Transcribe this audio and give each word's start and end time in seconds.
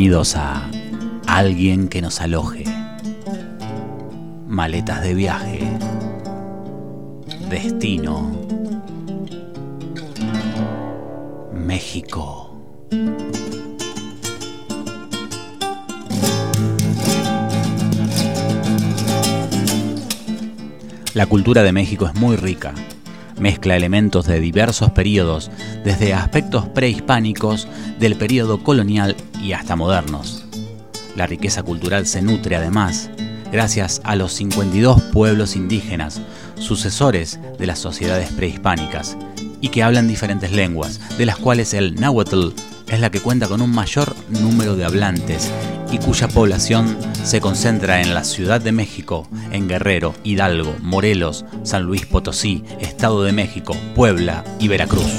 Bienvenidos 0.00 0.34
a 0.34 0.70
Alguien 1.26 1.86
que 1.86 2.00
nos 2.00 2.22
aloje. 2.22 2.64
Maletas 4.46 5.02
de 5.02 5.12
viaje. 5.12 5.60
Destino. 7.50 8.32
México. 11.52 12.56
La 21.12 21.26
cultura 21.26 21.62
de 21.62 21.72
México 21.72 22.06
es 22.06 22.14
muy 22.14 22.36
rica. 22.36 22.72
Mezcla 23.40 23.76
elementos 23.76 24.26
de 24.26 24.38
diversos 24.38 24.90
periodos, 24.90 25.50
desde 25.82 26.14
aspectos 26.14 26.68
prehispánicos, 26.68 27.66
del 27.98 28.16
periodo 28.16 28.62
colonial 28.62 29.16
y 29.42 29.52
hasta 29.52 29.76
modernos. 29.76 30.44
La 31.16 31.26
riqueza 31.26 31.62
cultural 31.62 32.06
se 32.06 32.22
nutre 32.22 32.56
además 32.56 33.10
gracias 33.50 34.00
a 34.04 34.14
los 34.14 34.32
52 34.34 35.02
pueblos 35.12 35.56
indígenas, 35.56 36.20
sucesores 36.56 37.40
de 37.58 37.66
las 37.66 37.78
sociedades 37.78 38.30
prehispánicas, 38.30 39.16
y 39.60 39.68
que 39.68 39.82
hablan 39.82 40.08
diferentes 40.08 40.52
lenguas, 40.52 41.00
de 41.18 41.26
las 41.26 41.36
cuales 41.36 41.74
el 41.74 41.96
náhuatl 41.96 42.50
es 42.88 43.00
la 43.00 43.10
que 43.10 43.20
cuenta 43.20 43.48
con 43.48 43.60
un 43.60 43.70
mayor 43.70 44.14
número 44.28 44.76
de 44.76 44.84
hablantes 44.84 45.50
y 45.92 45.98
cuya 45.98 46.28
población 46.28 46.96
se 47.24 47.40
concentra 47.40 48.00
en 48.00 48.14
la 48.14 48.24
Ciudad 48.24 48.60
de 48.60 48.72
México, 48.72 49.28
en 49.50 49.68
Guerrero, 49.68 50.14
Hidalgo, 50.24 50.76
Morelos, 50.80 51.44
San 51.64 51.82
Luis 51.82 52.06
Potosí, 52.06 52.64
Estado 52.80 53.22
de 53.22 53.32
México, 53.32 53.76
Puebla 53.94 54.44
y 54.58 54.68
Veracruz. 54.68 55.10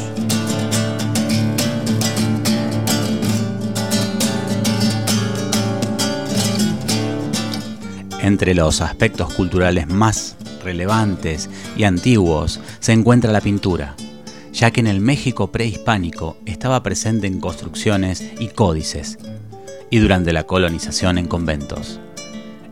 Entre 8.21 8.53
los 8.53 8.81
aspectos 8.81 9.33
culturales 9.33 9.87
más 9.87 10.35
relevantes 10.63 11.49
y 11.75 11.83
antiguos 11.83 12.59
se 12.79 12.93
encuentra 12.93 13.31
la 13.31 13.41
pintura, 13.41 13.95
ya 14.53 14.71
que 14.71 14.79
en 14.79 14.87
el 14.87 14.99
México 14.99 15.51
prehispánico 15.51 16.37
estaba 16.45 16.83
presente 16.83 17.25
en 17.27 17.39
construcciones 17.39 18.23
y 18.39 18.49
códices, 18.49 19.17
y 19.91 19.99
durante 19.99 20.33
la 20.33 20.45
colonización 20.45 21.19
en 21.19 21.27
conventos. 21.27 21.99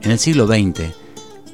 En 0.01 0.09
el 0.09 0.17
siglo 0.17 0.47
XX, 0.47 0.95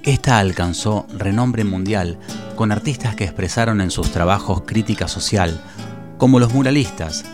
esta 0.04 0.38
alcanzó 0.38 1.08
renombre 1.18 1.64
mundial 1.64 2.20
con 2.56 2.72
artistas 2.72 3.16
que 3.16 3.26
expresaron 3.26 3.82
en 3.82 3.92
sus 3.92 4.12
trabajos 4.12 4.62
crítica 4.66 5.08
social, 5.08 5.60
como 6.18 6.40
los 6.40 6.54
muralistas 6.54 7.26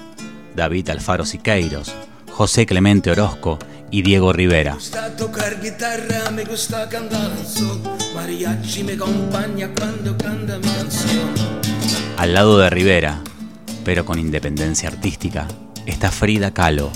David 0.55 0.89
Alfaro 0.89 1.25
Siqueiros, 1.25 1.93
José 2.31 2.65
Clemente 2.65 3.11
Orozco 3.11 3.59
y 3.91 4.01
Diego 4.01 4.31
Rivera. 4.31 4.77
Al 12.17 12.33
lado 12.33 12.57
de 12.57 12.69
Rivera, 12.69 13.21
pero 13.83 14.05
con 14.05 14.17
independencia 14.17 14.87
artística, 14.87 15.47
está 15.85 16.09
Frida 16.11 16.51
Kahlo, 16.51 16.91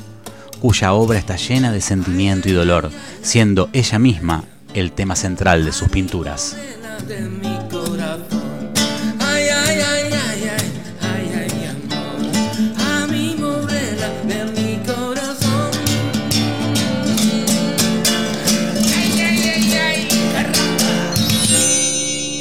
cuya 0.65 0.93
obra 0.93 1.19
está 1.19 1.35
llena 1.35 1.71
de 1.71 1.79
sentimiento 1.79 2.49
y 2.49 2.51
dolor, 2.51 2.89
siendo 3.21 3.69
ella 3.71 3.99
misma 3.99 4.45
el 4.73 4.93
tema 4.93 5.15
central 5.15 5.63
de 5.63 5.71
sus 5.71 5.89
pinturas. 5.89 6.57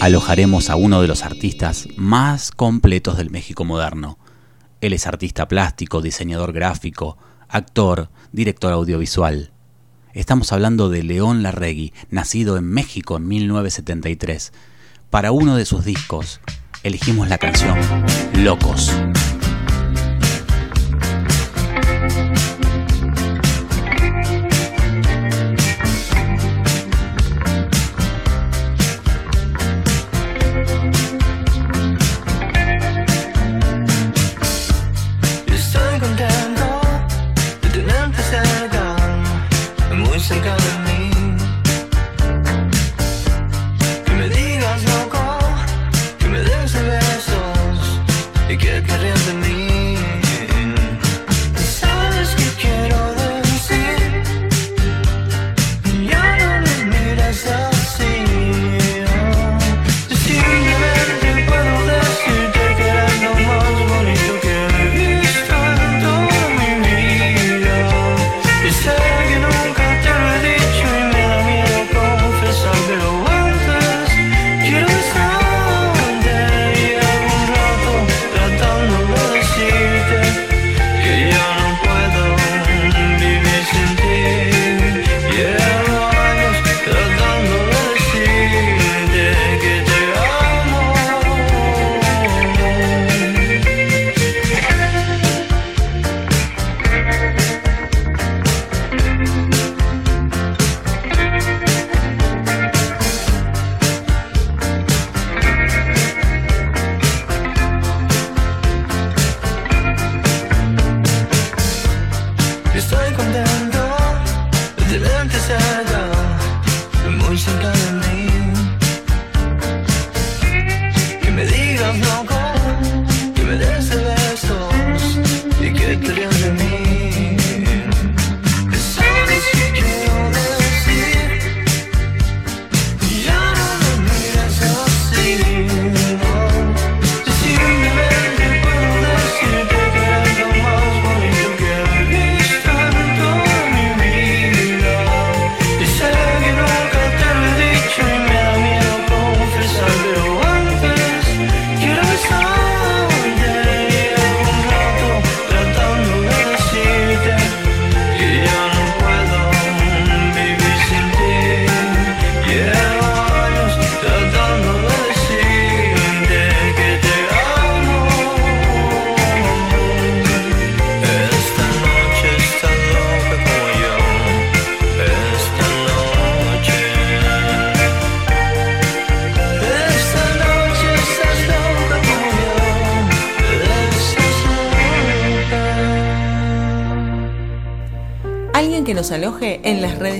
alojaremos 0.00 0.68
a 0.70 0.76
uno 0.76 1.00
de 1.02 1.08
los 1.08 1.22
artistas 1.22 1.88
más 1.96 2.52
completos 2.52 3.18
del 3.18 3.30
México 3.30 3.64
moderno. 3.64 4.18
Él 4.82 4.92
es 4.94 5.06
artista 5.06 5.48
plástico, 5.48 6.02
diseñador 6.02 6.52
gráfico, 6.52 7.16
actor, 7.48 8.08
director 8.32 8.72
audiovisual. 8.72 9.50
Estamos 10.12 10.52
hablando 10.52 10.90
de 10.90 11.02
León 11.02 11.42
Larregui, 11.42 11.92
nacido 12.10 12.56
en 12.56 12.64
México 12.66 13.16
en 13.16 13.26
1973. 13.26 14.52
Para 15.10 15.32
uno 15.32 15.56
de 15.56 15.64
sus 15.64 15.84
discos, 15.84 16.40
elegimos 16.82 17.28
la 17.28 17.38
canción 17.38 17.78
Locos. 18.34 18.92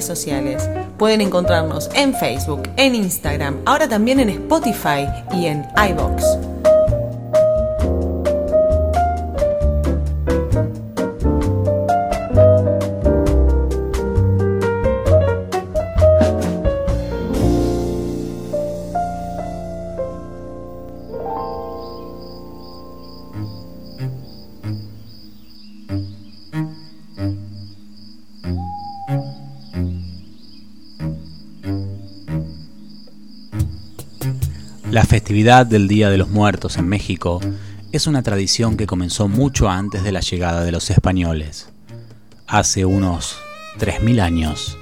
Sociales. 0.05 0.69
Pueden 0.99 1.21
encontrarnos 1.21 1.91
en 1.95 2.15
Facebook, 2.15 2.63
en 2.77 2.95
Instagram, 2.95 3.61
ahora 3.67 3.89
también 3.89 4.21
en 4.21 4.31
Spotify 4.31 5.07
y 5.33 5.47
en 5.47 5.67
iBox. 5.91 6.54
La 34.95 35.05
festividad 35.05 35.67
del 35.67 35.89
Día 35.89 36.09
de 36.09 36.19
los 36.19 36.29
Muertos 36.29 36.77
en 36.77 36.87
México 36.87 37.41
es 37.91 38.07
una 38.07 38.23
tradición 38.23 38.77
que 38.77 38.87
comenzó 38.87 39.27
mucho 39.27 39.69
antes 39.69 40.05
de 40.05 40.13
la 40.13 40.21
llegada 40.21 40.63
de 40.63 40.71
los 40.71 40.89
españoles. 40.89 41.69
Hace 42.47 42.85
unos 42.85 43.37
3.000 43.81 44.21
años, 44.21 44.79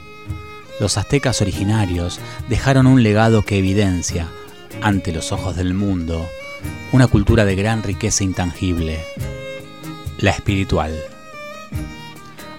los 0.80 0.98
aztecas 0.98 1.40
originarios 1.40 2.20
dejaron 2.50 2.86
un 2.86 3.02
legado 3.02 3.40
que 3.40 3.56
evidencia, 3.56 4.28
ante 4.82 5.12
los 5.12 5.32
ojos 5.32 5.56
del 5.56 5.72
mundo, 5.72 6.28
una 6.92 7.06
cultura 7.06 7.46
de 7.46 7.56
gran 7.56 7.82
riqueza 7.82 8.22
intangible, 8.22 9.00
la 10.18 10.32
espiritual. 10.32 10.94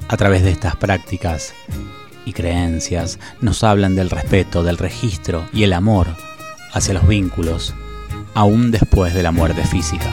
A 0.08 0.18
través 0.18 0.42
de 0.42 0.50
estas 0.50 0.76
prácticas 0.76 1.54
y 2.26 2.34
creencias 2.34 3.20
nos 3.42 3.64
hablan 3.64 3.94
del 3.94 4.10
respeto, 4.10 4.64
del 4.64 4.80
registro 4.80 5.48
y 5.54 5.62
el 5.62 5.74
amor 5.74 6.08
hacia 6.74 6.94
los 6.94 7.08
vínculos, 7.08 7.74
aún 8.34 8.72
después 8.72 9.14
de 9.14 9.24
la 9.24 9.32
muerte 9.32 9.64
física. 9.64 10.12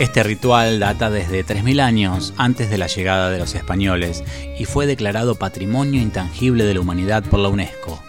Este 0.00 0.22
ritual 0.22 0.80
data 0.80 1.10
desde 1.10 1.44
3.000 1.44 1.80
años 1.82 2.32
antes 2.38 2.70
de 2.70 2.78
la 2.78 2.86
llegada 2.86 3.28
de 3.28 3.38
los 3.38 3.54
españoles 3.54 4.24
y 4.58 4.64
fue 4.64 4.86
declarado 4.86 5.34
Patrimonio 5.34 6.00
Intangible 6.00 6.64
de 6.64 6.72
la 6.72 6.80
Humanidad 6.80 7.22
por 7.22 7.38
la 7.38 7.50
UNESCO. 7.50 8.02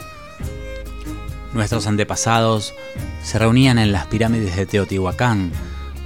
Nuestros 1.54 1.88
antepasados 1.88 2.74
se 3.22 3.38
reunían 3.40 3.78
en 3.78 3.92
las 3.92 4.06
pirámides 4.06 4.56
de 4.56 4.66
Teotihuacán 4.66 5.52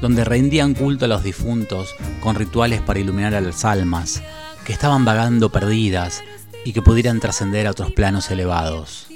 donde 0.02 0.24
rendían 0.24 0.74
culto 0.74 1.06
a 1.06 1.08
los 1.08 1.24
difuntos 1.24 1.96
con 2.20 2.36
rituales 2.36 2.82
para 2.82 3.00
iluminar 3.00 3.34
a 3.36 3.42
las 3.42 3.66
almas, 3.66 4.22
que 4.66 4.74
estaban 4.74 5.06
vagando 5.06 5.52
perdidas 5.52 6.24
y 6.64 6.74
que 6.74 6.82
pudieran 6.82 7.20
trascender 7.20 7.68
a 7.68 7.72
otros 7.72 7.92
planos 7.92 8.30
elevados. 8.32 9.08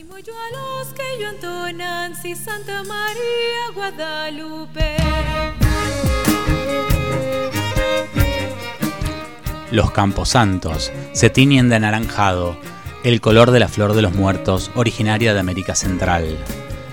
Los 9.72 9.92
campos 9.92 10.30
santos 10.30 10.92
se 11.14 11.30
tiñen 11.30 11.70
de 11.70 11.76
anaranjado, 11.76 12.58
el 13.04 13.22
color 13.22 13.52
de 13.52 13.60
la 13.60 13.68
flor 13.68 13.94
de 13.94 14.02
los 14.02 14.14
muertos 14.14 14.72
originaria 14.76 15.34
de 15.34 15.40
América 15.40 15.76
Central. 15.76 16.38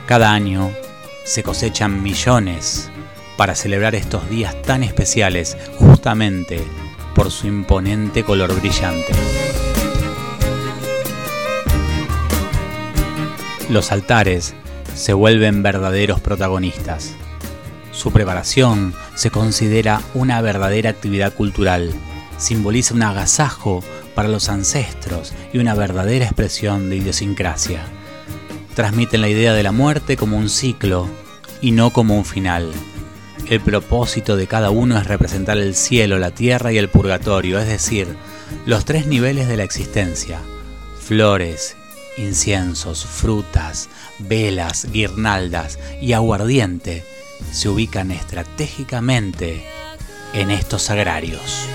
Cada 0.07 0.33
año 0.33 0.71
se 1.25 1.43
cosechan 1.43 2.03
millones 2.03 2.91
para 3.37 3.55
celebrar 3.55 3.95
estos 3.95 4.29
días 4.29 4.61
tan 4.63 4.83
especiales 4.83 5.57
justamente 5.79 6.63
por 7.15 7.31
su 7.31 7.47
imponente 7.47 8.25
color 8.25 8.59
brillante. 8.59 9.13
Los 13.71 13.91
altares 13.93 14.55
se 14.95 15.13
vuelven 15.13 15.63
verdaderos 15.63 16.21
protagonistas. 16.21 17.15
Su 17.91 18.13
preparación 18.13 18.95
se 19.15 19.31
considera 19.31 20.01
una 20.15 20.41
verdadera 20.41 20.91
actividad 20.91 21.33
cultural, 21.33 21.93
simboliza 22.39 22.95
un 22.95 23.03
agasajo 23.03 23.83
para 24.15 24.29
los 24.29 24.49
ancestros 24.49 25.33
y 25.53 25.59
una 25.59 25.75
verdadera 25.75 26.27
expresión 26.27 26.91
de 26.91 26.97
idiosincrasia. 26.97 27.81
Transmiten 28.75 29.23
la 29.23 29.29
idea 29.29 29.55
de 29.55 29.63
la 29.63 29.73
muerte 29.73 30.17
como 30.17 30.37
un 30.37 30.51
ciclo 30.51 31.09
y 31.63 31.73
no 31.73 31.91
como 31.91 32.17
un 32.17 32.27
final 32.27 32.71
el 33.49 33.61
propósito 33.61 34.37
de 34.37 34.47
cada 34.47 34.71
uno 34.71 34.99
es 34.99 35.07
representar 35.07 35.59
el 35.59 35.75
cielo, 35.75 36.19
la 36.19 36.33
tierra 36.33 36.73
y 36.73 36.79
el 36.79 36.89
purgatorio, 36.89 37.59
es 37.59 37.69
decir, 37.69 38.09
los 38.65 38.85
tres 38.85 39.07
niveles 39.07 39.49
de 39.49 39.57
la 39.57 39.65
existencia. 39.65 40.41
Flores, 40.99 41.77
inciensos, 42.17 43.05
frutas, 43.05 43.89
velas, 44.19 44.87
guirnaldas 44.91 45.79
y 46.01 46.13
aguardiente 46.13 47.05
se 47.53 47.69
ubican 47.69 48.11
estratégicamente 48.11 49.65
en 50.33 50.51
estos 50.51 50.91
agrarios. 50.91 51.69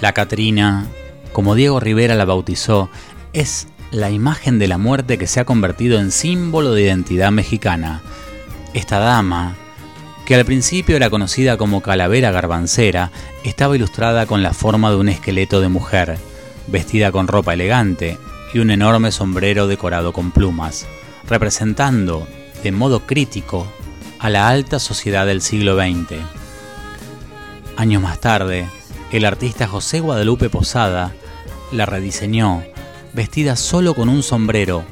La 0.00 0.12
Catrina, 0.12 0.86
como 1.32 1.54
Diego 1.54 1.80
Rivera 1.80 2.14
la 2.14 2.24
bautizó, 2.24 2.88
es 3.32 3.68
la 3.90 4.10
imagen 4.10 4.58
de 4.58 4.68
la 4.68 4.78
muerte 4.78 5.18
que 5.18 5.26
se 5.26 5.40
ha 5.40 5.44
convertido 5.44 5.98
en 5.98 6.10
símbolo 6.12 6.72
de 6.72 6.82
identidad 6.82 7.32
mexicana. 7.32 8.02
Esta 8.74 8.98
dama, 8.98 9.56
que 10.24 10.34
al 10.34 10.44
principio 10.44 10.94
era 10.94 11.10
conocida 11.10 11.56
como 11.56 11.80
calavera 11.80 12.30
garbancera, 12.30 13.10
estaba 13.44 13.74
ilustrada 13.76 14.26
con 14.26 14.42
la 14.42 14.52
forma 14.52 14.90
de 14.90 14.96
un 14.96 15.08
esqueleto 15.08 15.60
de 15.60 15.68
mujer, 15.68 16.18
vestida 16.66 17.10
con 17.10 17.28
ropa 17.28 17.54
elegante 17.54 18.18
y 18.52 18.58
un 18.58 18.70
enorme 18.70 19.10
sombrero 19.10 19.66
decorado 19.66 20.12
con 20.12 20.30
plumas, 20.30 20.86
representando, 21.28 22.28
de 22.62 22.72
modo 22.72 23.00
crítico, 23.00 23.66
a 24.18 24.30
la 24.30 24.48
alta 24.48 24.78
sociedad 24.78 25.26
del 25.26 25.42
siglo 25.42 25.76
XX. 25.76 26.20
Años 27.76 28.02
más 28.02 28.20
tarde, 28.20 28.68
el 29.12 29.24
artista 29.24 29.66
José 29.66 30.00
Guadalupe 30.00 30.50
Posada 30.50 31.14
la 31.72 31.86
rediseñó, 31.86 32.62
vestida 33.14 33.56
solo 33.56 33.94
con 33.94 34.08
un 34.08 34.22
sombrero, 34.22 34.84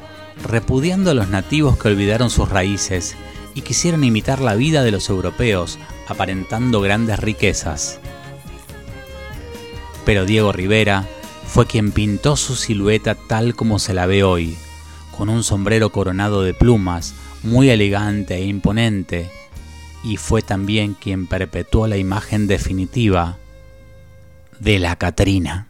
repudiando 0.42 1.10
a 1.10 1.14
los 1.14 1.28
nativos 1.28 1.76
que 1.76 1.88
olvidaron 1.88 2.30
sus 2.30 2.48
raíces 2.48 3.14
y 3.54 3.60
quisieron 3.60 4.04
imitar 4.04 4.40
la 4.40 4.54
vida 4.54 4.82
de 4.82 4.90
los 4.90 5.10
europeos, 5.10 5.78
aparentando 6.08 6.80
grandes 6.80 7.18
riquezas. 7.18 7.98
Pero 10.06 10.24
Diego 10.24 10.52
Rivera 10.52 11.06
fue 11.46 11.66
quien 11.66 11.92
pintó 11.92 12.36
su 12.36 12.54
silueta 12.56 13.14
tal 13.14 13.54
como 13.54 13.78
se 13.78 13.92
la 13.92 14.06
ve 14.06 14.24
hoy, 14.24 14.56
con 15.16 15.28
un 15.28 15.42
sombrero 15.42 15.90
coronado 15.90 16.42
de 16.42 16.54
plumas, 16.54 17.14
muy 17.42 17.68
elegante 17.68 18.36
e 18.36 18.44
imponente, 18.44 19.30
y 20.02 20.16
fue 20.16 20.40
también 20.40 20.94
quien 20.94 21.26
perpetuó 21.26 21.86
la 21.86 21.96
imagen 21.96 22.46
definitiva 22.46 23.38
de 24.60 24.78
la 24.78 24.96
Catrina. 24.96 25.68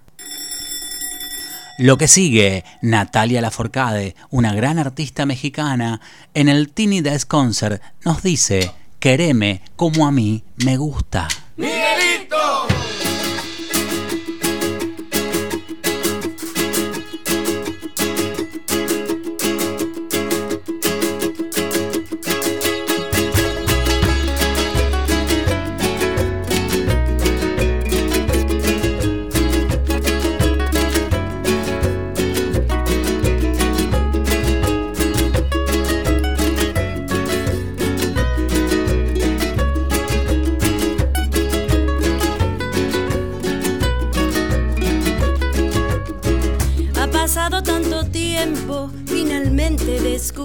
Lo 1.78 1.98
que 1.98 2.08
sigue, 2.08 2.64
Natalia 2.80 3.42
Laforcade, 3.42 4.16
una 4.30 4.54
gran 4.54 4.78
artista 4.78 5.26
mexicana, 5.26 6.00
en 6.32 6.48
el 6.48 6.70
Tiny 6.70 7.02
Desk 7.02 7.28
Concert 7.28 7.82
nos 8.02 8.22
dice, 8.22 8.70
quereme 8.98 9.60
como 9.76 10.06
a 10.06 10.12
mí 10.12 10.42
me 10.64 10.78
gusta. 10.78 11.28
¡Miguelito! 11.56 12.66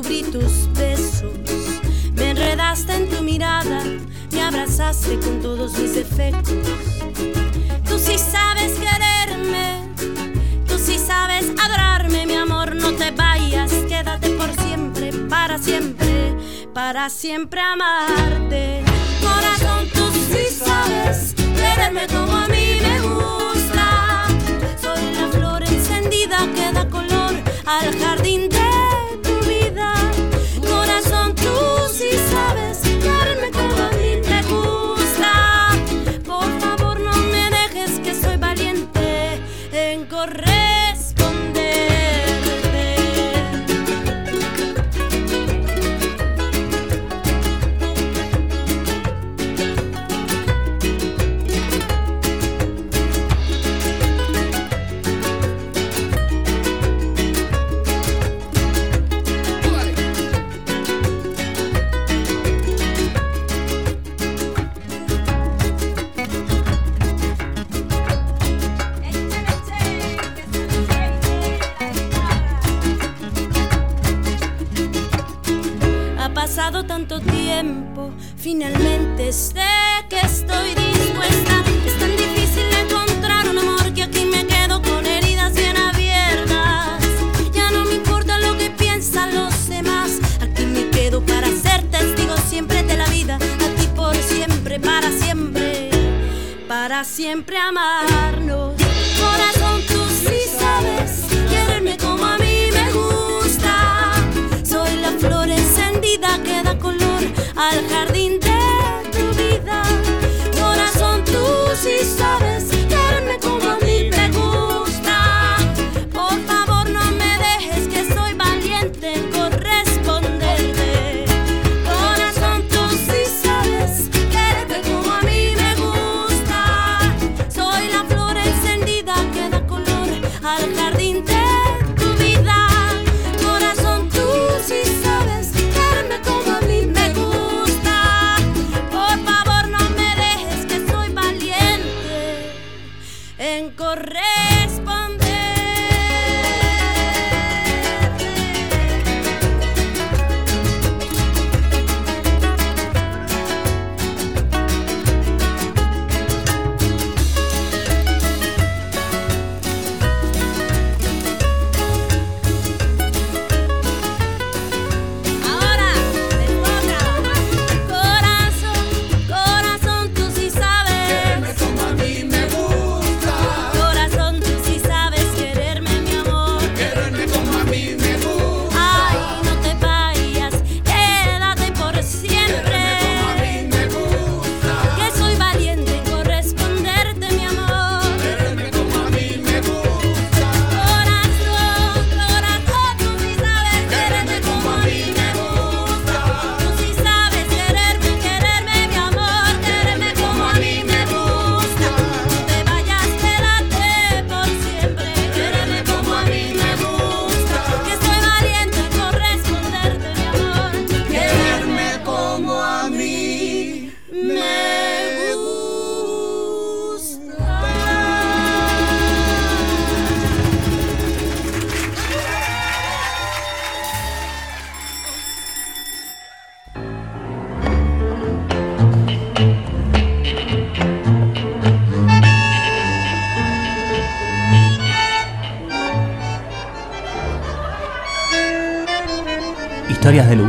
Descubrí 0.02 0.24
tus 0.32 0.72
besos. 0.74 1.32
Me 2.14 2.32
enredaste 2.32 2.94
en 2.94 3.10
tu 3.10 3.24
mirada, 3.24 3.84
me 4.32 4.42
abrazaste 4.42 5.20
con 5.20 5.42
todos 5.42 5.78
mis 5.78 5.96
defectos. 5.96 6.68
Tú 7.88 8.00
sí 8.00 8.18
sabes 8.18 8.74
quererme, 8.74 9.82
tú 10.68 10.78
sí 10.78 10.98
sabes 10.98 11.52
adorarme, 11.62 12.26
mi 12.26 12.36
amor. 12.36 12.76
No 12.76 12.94
te 12.94 13.12
vayas, 13.12 13.72
quédate 13.88 14.30
por 14.32 14.52
siempre, 14.64 15.12
para 15.30 15.58
siempre, 15.58 16.36
para 16.74 17.10
siempre 17.10 17.62
amarte. 17.62 18.84
Corazón, 19.22 19.88
tú 19.94 20.10
sí 20.32 20.54
sabes 20.54 21.34
quererme 21.36 22.08
como 22.08 22.38
a 22.38 22.48
mí 22.48 22.78
me 22.82 23.02
gusta. 23.02 24.28
Soy 24.82 25.14
la 25.14 25.28
flor 25.28 25.64
encendida 25.64 26.38
que 26.56 26.72
da 26.74 26.90
color 26.90 27.34
al 27.66 28.00
jardín 28.00 28.50
de 28.50 28.71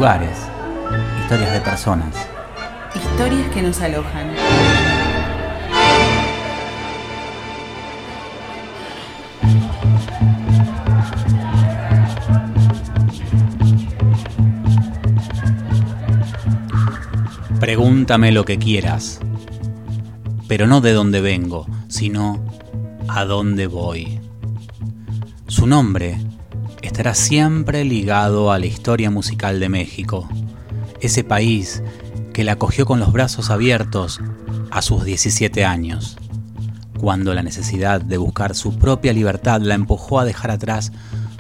lugares, 0.03 0.37
historias 1.21 1.53
de 1.53 1.61
personas. 1.61 2.29
Historias 2.93 3.49
que 3.55 3.63
nos 3.63 3.81
alojan. 3.81 4.33
Pregúntame 17.61 18.33
lo 18.33 18.45
que 18.45 18.59
quieras, 18.59 19.21
pero 20.49 20.67
no 20.67 20.81
de 20.81 20.95
dónde 20.95 21.21
vengo, 21.21 21.69
sino 21.87 22.45
a 23.07 23.25
dónde 23.25 23.69
voy. 23.69 24.19
Su 25.47 25.69
nombre 25.69 26.19
estará 26.83 27.15
siempre 27.15 27.85
ligado 27.85 28.53
a 28.53 28.59
la 28.59 28.67
historia 28.67 29.11
musical 29.11 29.61
de 29.61 29.69
México, 29.69 30.29
ese 31.01 31.25
país 31.25 31.83
que 32.33 32.45
la 32.45 32.53
acogió 32.53 32.87
con 32.87 33.01
los 33.01 33.13
brazos 33.13 33.51
abiertos 33.51 34.21
a 34.71 34.83
sus 34.83 35.05
17 35.05 35.65
años, 35.65 36.17
cuando 36.99 37.35
la 37.35 37.43
necesidad 37.43 38.01
de 38.01 38.17
buscar 38.17 38.55
su 38.55 38.79
propia 38.79 39.13
libertad 39.13 39.61
la 39.61 39.75
empujó 39.75 40.19
a 40.19 40.25
dejar 40.25 40.51
atrás 40.51 40.93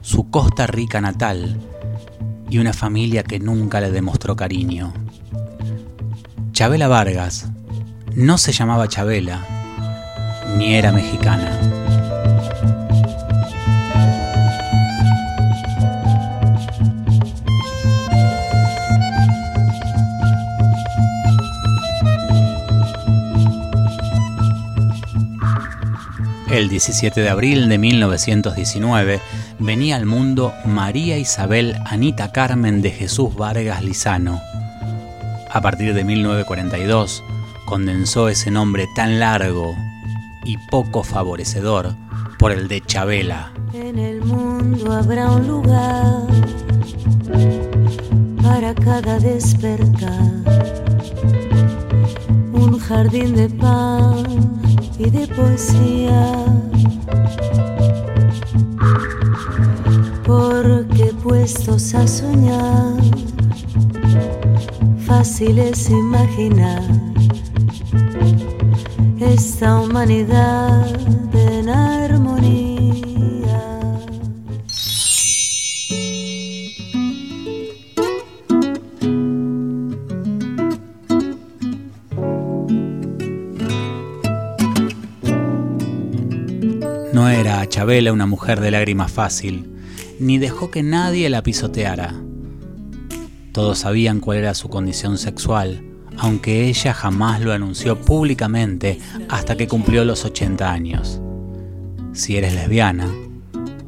su 0.03 0.31
Costa 0.31 0.67
Rica 0.67 1.01
natal 1.01 1.59
y 2.51 2.59
una 2.59 2.73
familia 2.73 3.23
que 3.23 3.39
nunca 3.39 3.81
le 3.81 3.91
demostró 3.91 4.37
cariño. 4.37 4.93
Chabela 6.53 6.89
Vargas 6.89 7.49
no 8.15 8.37
se 8.37 8.53
llamaba 8.53 8.89
Chabela, 8.89 9.47
ni 10.57 10.75
era 10.75 10.93
mexicana. 10.93 11.82
El 26.53 26.69
17 26.69 27.23
de 27.23 27.31
abril 27.31 27.71
de 27.71 27.79
1919 27.79 29.21
venía 29.59 29.97
al 29.97 30.05
mundo 30.05 30.53
María 30.67 31.17
Isabel 31.17 31.75
Anita 31.87 32.31
Carmen 32.31 32.83
de 32.83 32.91
Jesús 32.91 33.35
Vargas 33.35 33.83
Lizano, 33.83 34.39
a 35.51 35.63
partir 35.63 35.95
de 35.95 36.05
1942, 36.05 37.25
condensó 37.65 38.29
ese 38.29 38.51
nombre 38.51 38.87
tan 38.95 39.19
largo 39.19 39.75
y 40.45 40.59
poco 40.71 41.03
favorecedor 41.03 41.95
por 42.39 42.53
el 42.53 42.69
de 42.69 42.83
Chabela. 42.83 43.51
En 43.73 43.99
el 43.99 44.21
mundo 44.21 44.93
habrá 44.93 45.31
un 45.31 45.49
lugar 45.49 46.27
para 48.43 48.75
cada 48.75 49.19
despertar, 49.19 50.21
un 52.53 52.79
jardín 52.79 53.37
de 53.37 53.49
pan 53.49 54.62
y 55.05 55.11
de 55.11 55.27
poesía. 55.27 56.45
Porque 60.25 61.13
puestos 61.23 61.95
a 61.95 62.07
soñar, 62.07 62.95
fácil 65.07 65.59
es 65.59 65.91
imaginar 65.91 66.83
esta 69.21 69.81
humanidad 69.81 70.87
en. 71.33 72.22
Chabela 87.73 88.13
una 88.13 88.27
mujer 88.27 88.61
de 88.61 88.71
lágrima 88.71 89.09
fácil, 89.09 89.65
ni 90.21 90.37
dejó 90.37 90.71
que 90.71 90.83
nadie 90.83 91.31
la 91.31 91.43
pisoteara. 91.43 92.15
Todos 93.53 93.79
sabían 93.79 94.21
cuál 94.21 94.37
era 94.37 94.53
su 94.53 94.69
condición 94.69 95.17
sexual, 95.17 95.83
aunque 96.19 96.69
ella 96.69 96.93
jamás 96.93 97.41
lo 97.41 97.51
anunció 97.51 97.99
públicamente 97.99 98.99
hasta 99.31 99.57
que 99.57 99.69
cumplió 99.69 100.05
los 100.05 100.27
80 100.27 100.71
años. 100.71 101.23
Si 102.13 102.37
eres 102.37 102.53
lesbiana, 102.53 103.11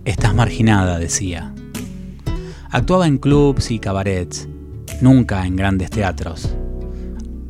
estás 0.06 0.34
marginada, 0.34 0.98
decía. 0.98 1.54
Actuaba 2.70 3.06
en 3.06 3.18
clubs 3.18 3.70
y 3.70 3.80
cabarets, 3.80 4.48
nunca 5.02 5.46
en 5.46 5.56
grandes 5.56 5.90
teatros. 5.90 6.56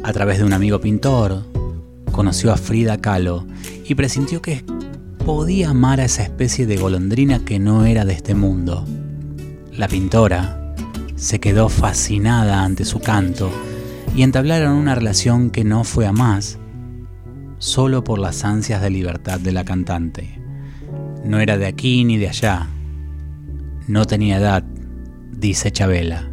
A 0.02 0.12
través 0.12 0.38
de 0.38 0.44
un 0.44 0.52
amigo 0.52 0.80
pintor, 0.80 1.44
conoció 2.10 2.52
a 2.52 2.56
Frida 2.56 3.00
Kahlo 3.00 3.46
y 3.86 3.94
presintió 3.94 4.42
que 4.42 4.64
podía 5.24 5.70
amar 5.70 6.00
a 6.00 6.04
esa 6.04 6.22
especie 6.22 6.66
de 6.66 6.76
golondrina 6.76 7.38
que 7.38 7.58
no 7.58 7.86
era 7.86 8.04
de 8.04 8.12
este 8.12 8.34
mundo. 8.34 8.84
La 9.72 9.88
pintora 9.88 10.74
se 11.16 11.40
quedó 11.40 11.70
fascinada 11.70 12.62
ante 12.62 12.84
su 12.84 13.00
canto 13.00 13.50
y 14.14 14.22
entablaron 14.22 14.72
una 14.74 14.94
relación 14.94 15.48
que 15.48 15.64
no 15.64 15.82
fue 15.84 16.06
a 16.06 16.12
más, 16.12 16.58
solo 17.56 18.04
por 18.04 18.18
las 18.18 18.44
ansias 18.44 18.82
de 18.82 18.90
libertad 18.90 19.40
de 19.40 19.52
la 19.52 19.64
cantante. 19.64 20.38
No 21.24 21.40
era 21.40 21.56
de 21.56 21.66
aquí 21.66 22.04
ni 22.04 22.18
de 22.18 22.28
allá. 22.28 22.68
No 23.88 24.04
tenía 24.04 24.36
edad, 24.36 24.62
dice 25.32 25.72
Chabela. 25.72 26.30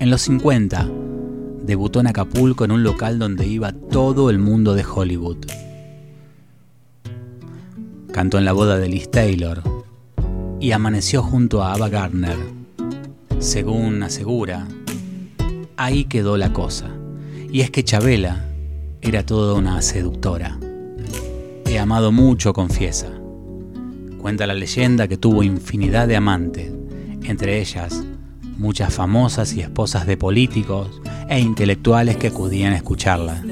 En 0.00 0.10
los 0.10 0.22
50, 0.22 0.90
debutó 1.62 2.00
en 2.00 2.08
Acapulco 2.08 2.64
en 2.64 2.72
un 2.72 2.82
local 2.82 3.20
donde 3.20 3.46
iba 3.46 3.70
todo 3.72 4.28
el 4.28 4.40
mundo 4.40 4.74
de 4.74 4.84
Hollywood. 4.84 5.46
Cantó 8.18 8.36
en 8.36 8.44
la 8.44 8.52
boda 8.52 8.78
de 8.78 8.88
Liz 8.88 9.08
Taylor 9.12 9.62
y 10.58 10.72
amaneció 10.72 11.22
junto 11.22 11.62
a 11.62 11.72
Ava 11.72 11.88
Gardner. 11.88 12.36
Según 13.38 14.02
asegura, 14.02 14.66
ahí 15.76 16.02
quedó 16.02 16.36
la 16.36 16.52
cosa. 16.52 16.90
Y 17.52 17.60
es 17.60 17.70
que 17.70 17.84
Chabela 17.84 18.44
era 19.02 19.24
toda 19.24 19.54
una 19.54 19.80
seductora. 19.82 20.58
He 21.64 21.78
amado 21.78 22.10
mucho, 22.10 22.52
confiesa. 22.52 23.06
Cuenta 24.20 24.48
la 24.48 24.54
leyenda 24.54 25.06
que 25.06 25.16
tuvo 25.16 25.44
infinidad 25.44 26.08
de 26.08 26.16
amantes, 26.16 26.72
entre 27.22 27.60
ellas 27.60 28.02
muchas 28.56 28.92
famosas 28.92 29.54
y 29.54 29.60
esposas 29.60 30.08
de 30.08 30.16
políticos 30.16 31.00
e 31.28 31.38
intelectuales 31.38 32.16
que 32.16 32.26
acudían 32.26 32.72
a 32.72 32.78
escucharla. 32.78 33.44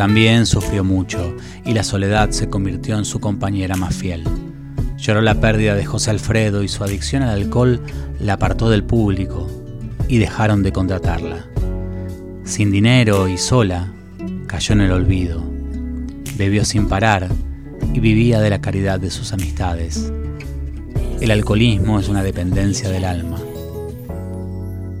También 0.00 0.46
sufrió 0.46 0.82
mucho 0.82 1.36
y 1.64 1.74
la 1.74 1.82
soledad 1.82 2.30
se 2.30 2.48
convirtió 2.48 2.98
en 2.98 3.04
su 3.04 3.20
compañera 3.20 3.76
más 3.76 3.94
fiel. 3.94 4.24
Lloró 4.96 5.22
la 5.22 5.40
pérdida 5.40 5.74
de 5.74 5.86
José 5.86 6.10
Alfredo 6.10 6.62
y 6.62 6.68
su 6.68 6.84
adicción 6.84 7.22
al 7.22 7.30
alcohol 7.30 7.80
la 8.18 8.34
apartó 8.34 8.68
del 8.68 8.84
público 8.84 9.48
y 10.08 10.18
dejaron 10.18 10.62
de 10.62 10.72
contratarla. 10.72 11.46
Sin 12.44 12.70
dinero 12.70 13.28
y 13.28 13.38
sola, 13.38 13.92
cayó 14.46 14.74
en 14.74 14.80
el 14.82 14.92
olvido. 14.92 15.42
Bebió 16.36 16.64
sin 16.64 16.88
parar 16.88 17.28
y 17.94 18.00
vivía 18.00 18.40
de 18.40 18.50
la 18.50 18.60
caridad 18.60 19.00
de 19.00 19.10
sus 19.10 19.32
amistades. 19.32 20.12
El 21.20 21.30
alcoholismo 21.30 22.00
es 22.00 22.08
una 22.08 22.22
dependencia 22.22 22.88
del 22.88 23.04
alma. 23.04 23.38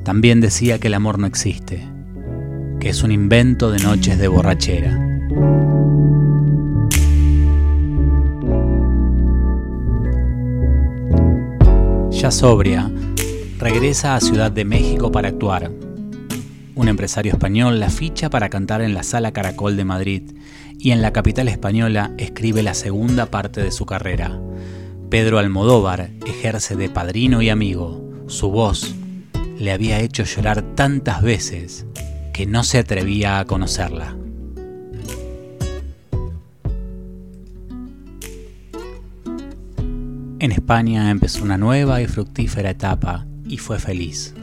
También 0.04 0.40
decía 0.40 0.78
que 0.78 0.88
el 0.88 0.94
amor 0.94 1.18
no 1.18 1.26
existe, 1.26 1.86
que 2.78 2.88
es 2.88 3.02
un 3.02 3.12
invento 3.12 3.70
de 3.70 3.80
noches 3.80 4.18
de 4.18 4.28
borrachera. 4.28 4.98
Ya 12.20 12.30
sobria, 12.30 12.92
regresa 13.58 14.14
a 14.14 14.20
Ciudad 14.20 14.52
de 14.52 14.66
México 14.66 15.10
para 15.10 15.28
actuar. 15.28 15.70
Un 16.74 16.88
empresario 16.88 17.32
español 17.32 17.80
la 17.80 17.88
ficha 17.88 18.28
para 18.28 18.50
cantar 18.50 18.82
en 18.82 18.92
la 18.92 19.04
Sala 19.04 19.32
Caracol 19.32 19.74
de 19.78 19.86
Madrid 19.86 20.22
y 20.78 20.90
en 20.90 21.00
la 21.00 21.14
capital 21.14 21.48
española 21.48 22.12
escribe 22.18 22.62
la 22.62 22.74
segunda 22.74 23.24
parte 23.24 23.62
de 23.62 23.70
su 23.70 23.86
carrera. 23.86 24.38
Pedro 25.08 25.38
Almodóvar 25.38 26.10
ejerce 26.26 26.76
de 26.76 26.90
padrino 26.90 27.40
y 27.40 27.48
amigo. 27.48 28.06
Su 28.26 28.50
voz 28.50 28.94
le 29.58 29.72
había 29.72 30.00
hecho 30.00 30.24
llorar 30.24 30.60
tantas 30.74 31.22
veces 31.22 31.86
que 32.34 32.44
no 32.44 32.64
se 32.64 32.80
atrevía 32.80 33.38
a 33.38 33.46
conocerla. 33.46 34.19
En 40.40 40.52
España 40.52 41.10
empezó 41.10 41.44
una 41.44 41.58
nueva 41.58 42.00
y 42.00 42.06
fructífera 42.06 42.70
etapa 42.70 43.26
y 43.46 43.58
fue 43.58 43.78
feliz. 43.78 44.34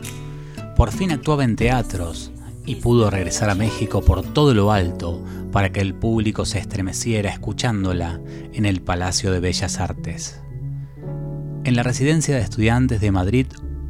Por 0.76 0.92
fin 0.92 1.12
actuaba 1.12 1.44
en 1.44 1.56
teatros 1.56 2.32
y 2.68 2.76
pudo 2.76 3.10
regresar 3.10 3.50
a 3.50 3.56
México 3.56 4.04
por 4.04 4.22
todo 4.22 4.54
lo 4.54 4.72
alto 4.72 5.26
para 5.52 5.72
que 5.72 5.82
el 5.82 5.96
público 5.96 6.46
se 6.46 6.60
estremeciera 6.60 7.32
escuchándola 7.32 8.22
en 8.54 8.68
el 8.68 8.80
Palacio 8.80 9.32
de 9.32 9.40
Bellas 9.40 9.80
Artes. 9.80 10.40
En 11.64 11.76
la 11.76 11.82
residencia 11.82 12.36
de 12.36 12.42
estudiantes 12.42 13.02
de 13.02 13.12
Madrid 13.12 13.48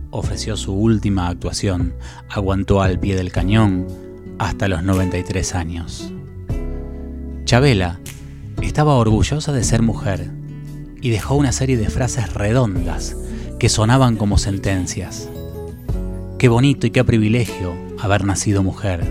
ofreció 0.09 0.55
su 0.55 0.73
última 0.75 1.27
actuación, 1.27 1.93
aguantó 2.29 2.81
al 2.81 3.01
pie 3.01 3.17
del 3.17 3.33
cañón 3.33 3.85
hasta 4.39 4.69
los 4.69 4.81
93 4.81 5.55
años. 5.55 6.13
Chabela 7.43 7.99
estaba 8.61 8.95
orgullosa 8.95 9.51
de 9.51 9.65
ser 9.65 9.81
mujer 9.81 10.36
y 11.07 11.09
dejó 11.09 11.35
una 11.35 11.53
serie 11.53 11.77
de 11.77 11.89
frases 11.89 12.33
redondas 12.33 13.15
que 13.59 13.69
sonaban 13.69 14.17
como 14.17 14.37
sentencias. 14.37 15.29
Qué 16.37 16.49
bonito 16.49 16.85
y 16.85 16.91
qué 16.91 17.01
privilegio 17.05 17.73
haber 17.97 18.25
nacido 18.25 18.61
mujer. 18.61 19.07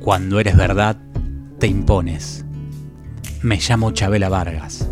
Cuando 0.00 0.38
eres 0.38 0.58
verdad, 0.58 0.98
te 1.58 1.66
impones. 1.66 2.44
Me 3.40 3.56
llamo 3.56 3.92
Chabela 3.92 4.28
Vargas. 4.28 4.86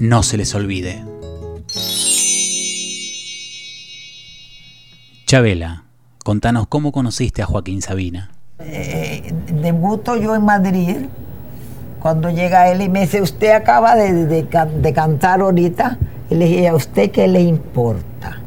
No 0.00 0.24
se 0.24 0.38
les 0.38 0.52
olvide. 0.56 1.04
Chabela, 5.24 5.84
contanos 6.24 6.66
cómo 6.66 6.90
conociste 6.90 7.42
a 7.42 7.46
Joaquín 7.46 7.80
Sabina. 7.80 8.32
Eh, 8.58 9.32
debuto 9.62 10.16
yo 10.16 10.34
en 10.34 10.44
Madrid 10.44 10.96
cuando 12.02 12.30
llega 12.30 12.68
él 12.68 12.82
y 12.82 12.88
me 12.88 13.02
dice, 13.02 13.22
usted 13.22 13.52
acaba 13.52 13.94
de, 13.94 14.26
de, 14.26 14.92
cantar 14.92 15.40
ahorita. 15.40 15.98
Y 16.30 16.34
le 16.34 16.46
dije, 16.46 16.68
¿a 16.68 16.74
usted 16.74 17.12
qué 17.12 17.28
le 17.28 17.40
importa? 17.40 18.38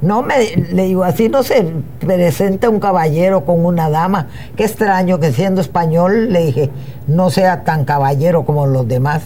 No 0.00 0.22
me, 0.22 0.54
le 0.54 0.84
digo, 0.84 1.02
así 1.02 1.28
no 1.28 1.42
se 1.42 1.72
presenta 1.98 2.70
un 2.70 2.78
caballero 2.78 3.44
con 3.44 3.66
una 3.66 3.90
dama. 3.90 4.28
Qué 4.54 4.64
extraño 4.64 5.18
que 5.18 5.32
siendo 5.32 5.60
español, 5.60 6.32
le 6.32 6.46
dije, 6.46 6.70
no 7.08 7.30
sea 7.30 7.64
tan 7.64 7.84
caballero 7.84 8.44
como 8.44 8.66
los 8.66 8.86
demás. 8.86 9.22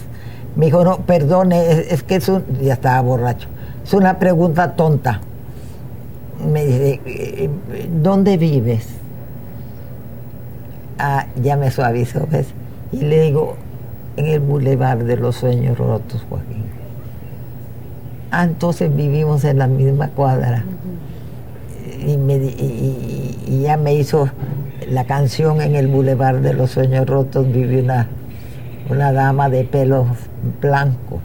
Me 0.55 0.65
dijo, 0.65 0.83
no, 0.83 0.97
perdone, 1.01 1.71
es, 1.71 1.91
es 1.91 2.03
que 2.03 2.15
es 2.15 2.27
un, 2.27 2.43
ya 2.59 2.73
estaba 2.73 2.99
borracho, 3.01 3.49
es 3.83 3.93
una 3.93 4.17
pregunta 4.17 4.71
tonta. 4.71 5.21
Me 6.51 6.65
dice, 6.65 7.01
eh, 7.05 7.49
¿dónde 8.01 8.37
vives? 8.37 8.87
Ah, 10.97 11.27
ya 11.39 11.55
me 11.55 11.69
suavizó, 11.69 12.27
¿ves? 12.31 12.47
Y 12.93 12.97
le 12.97 13.21
digo, 13.21 13.55
en 14.17 14.27
el 14.27 14.39
bulevar 14.39 15.03
de 15.03 15.17
los 15.17 15.37
sueños 15.37 15.77
rotos, 15.77 16.23
Joaquín. 16.29 16.63
Ah, 18.31 18.43
entonces 18.45 18.95
vivimos 18.95 19.43
en 19.43 19.59
la 19.59 19.67
misma 19.67 20.09
cuadra. 20.09 20.63
y, 22.05 22.17
me, 22.17 22.35
y, 22.35 23.37
y, 23.47 23.61
ya 23.61 23.77
me 23.77 23.93
hizo 23.93 24.29
la 24.89 25.05
canción 25.05 25.61
en 25.61 25.75
el 25.75 25.87
bulevar 25.87 26.41
de 26.41 26.53
los 26.53 26.71
sueños 26.71 27.07
rotos, 27.07 27.51
vive 27.51 27.81
una, 27.81 28.07
una 28.89 29.11
dama 29.11 29.49
de 29.49 29.63
pelo 29.63 30.07
blanco, 30.61 31.19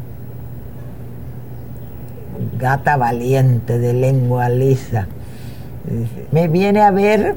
gata 2.59 2.96
valiente, 2.96 3.78
de 3.78 3.92
lengua 3.92 4.48
lisa. 4.48 5.07
Me 6.33 6.48
viene 6.48 6.83
a 6.83 6.90
ver 6.90 7.35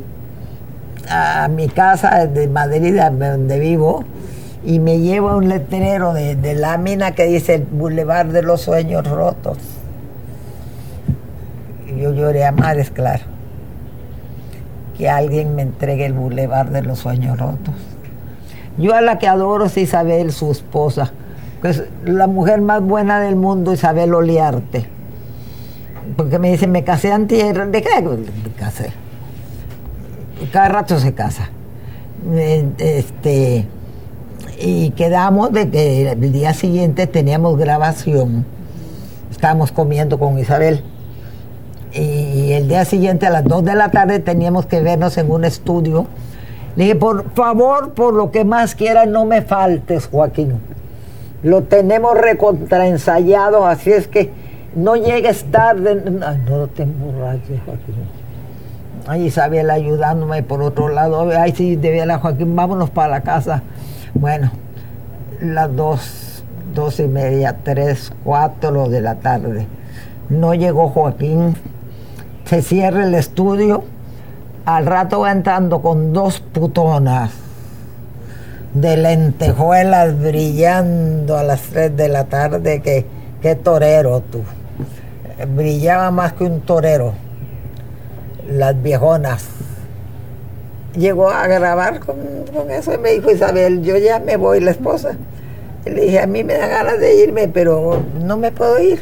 a 1.09 1.47
mi 1.47 1.67
casa 1.67 2.27
de 2.27 2.47
Madrid, 2.47 2.99
donde 2.99 3.59
vivo, 3.59 4.03
y 4.63 4.79
me 4.79 4.99
lleva 4.99 5.35
un 5.35 5.49
letrero 5.49 6.13
de, 6.13 6.55
lámina 6.55 7.11
que 7.11 7.25
dice 7.25 7.55
el 7.55 7.63
Boulevard 7.63 8.27
de 8.27 8.43
los 8.43 8.61
Sueños 8.61 9.07
Rotos. 9.07 9.57
Yo 11.97 12.13
lloré 12.13 12.45
a 12.45 12.51
mares, 12.51 12.91
claro. 12.91 13.23
Que 14.97 15.09
alguien 15.09 15.55
me 15.55 15.63
entregue 15.63 16.05
el 16.05 16.13
Boulevard 16.13 16.69
de 16.69 16.83
los 16.83 16.99
Sueños 16.99 17.39
Rotos. 17.39 17.73
Yo 18.77 18.95
a 18.95 19.01
la 19.01 19.17
que 19.19 19.27
adoro 19.27 19.65
es 19.65 19.77
Isabel, 19.77 20.31
su 20.31 20.51
esposa, 20.51 21.11
que 21.61 21.69
es 21.69 21.83
la 22.05 22.27
mujer 22.27 22.61
más 22.61 22.81
buena 22.81 23.19
del 23.19 23.35
mundo, 23.35 23.73
Isabel 23.73 24.13
Oliarte. 24.13 24.85
Porque 26.15 26.39
me 26.39 26.51
dice, 26.51 26.67
me 26.67 26.83
casé 26.83 27.11
antier, 27.11 27.67
¿de 27.67 27.81
qué 27.81 28.01
me 28.01 28.51
casé? 28.57 28.91
Cada 30.51 30.69
rato 30.69 30.99
se 30.99 31.13
casa. 31.13 31.49
Este, 32.77 33.65
y 34.63 34.91
quedamos 34.91 35.51
de 35.51 35.69
que 35.69 36.11
el 36.11 36.31
día 36.31 36.53
siguiente 36.53 37.07
teníamos 37.07 37.57
grabación. 37.57 38.45
Estábamos 39.31 39.71
comiendo 39.71 40.19
con 40.19 40.37
Isabel. 40.37 40.83
Y 41.93 42.51
el 42.53 42.67
día 42.67 42.85
siguiente 42.85 43.25
a 43.25 43.31
las 43.31 43.43
2 43.43 43.65
de 43.65 43.75
la 43.75 43.91
tarde 43.91 44.19
teníamos 44.19 44.65
que 44.65 44.81
vernos 44.81 45.17
en 45.17 45.31
un 45.31 45.43
estudio. 45.45 46.05
Le 46.75 46.85
dije, 46.85 46.95
por 46.95 47.31
favor, 47.31 47.93
por 47.93 48.13
lo 48.13 48.31
que 48.31 48.45
más 48.45 48.75
quieras, 48.75 49.07
no 49.07 49.25
me 49.25 49.41
faltes, 49.41 50.07
Joaquín. 50.07 50.53
Lo 51.43 51.63
tenemos 51.63 52.17
recontraensayado, 52.17 53.65
así 53.65 53.91
es 53.91 54.07
que 54.07 54.29
no 54.75 54.95
llegues 54.95 55.43
tarde. 55.51 56.01
Ay, 56.25 56.41
no 56.49 56.67
te 56.67 56.83
emborraches, 56.83 57.59
Joaquín. 57.65 57.95
Ay, 59.07 59.25
Isabel 59.25 59.69
ayudándome 59.69 60.43
por 60.43 60.61
otro 60.61 60.87
lado. 60.87 61.29
Ay, 61.37 61.53
sí, 61.53 61.75
de 61.75 62.05
la 62.05 62.19
Joaquín, 62.19 62.55
vámonos 62.55 62.89
para 62.89 63.09
la 63.09 63.21
casa. 63.21 63.63
Bueno, 64.13 64.51
las 65.39 65.73
dos, 65.73 66.43
dos 66.75 66.99
y 66.99 67.07
media, 67.07 67.57
tres, 67.63 68.11
cuatro 68.25 68.89
de 68.89 68.99
la 68.99 69.15
tarde. 69.15 69.67
No 70.29 70.53
llegó 70.53 70.89
Joaquín. 70.89 71.55
Se 72.45 72.61
cierra 72.61 73.05
el 73.05 73.15
estudio. 73.15 73.85
Al 74.65 74.85
rato 74.85 75.21
va 75.21 75.31
entrando 75.31 75.81
con 75.81 76.11
dos 76.11 76.41
putonas 76.41 77.31
de 78.73 78.97
lentejuelas 78.97 80.19
brillando 80.19 81.37
a 81.37 81.43
las 81.43 81.61
tres 81.61 81.95
de 81.95 82.09
la 82.09 82.25
tarde. 82.25 82.81
Que, 82.81 83.05
qué 83.41 83.55
torero 83.55 84.19
tú. 84.19 84.41
Brillaba 85.55 86.11
más 86.11 86.33
que 86.33 86.43
un 86.43 86.59
torero. 86.61 87.13
Las 88.49 88.81
viejonas 88.81 89.47
llegó 90.95 91.29
a 91.29 91.47
grabar 91.47 91.99
con, 91.99 92.17
con, 92.53 92.71
eso 92.71 92.93
y 92.93 92.97
me 92.97 93.11
dijo 93.11 93.31
Isabel, 93.31 93.81
yo 93.83 93.97
ya 93.97 94.19
me 94.19 94.37
voy, 94.37 94.59
la 94.59 94.71
esposa. 94.71 95.15
Y 95.85 95.89
le 95.89 96.01
dije, 96.01 96.19
a 96.19 96.27
mí 96.27 96.43
me 96.43 96.55
da 96.55 96.67
ganas 96.67 96.99
de 96.99 97.15
irme, 97.23 97.47
pero 97.47 98.03
no 98.23 98.37
me 98.37 98.51
puedo 98.51 98.79
ir. 98.79 99.01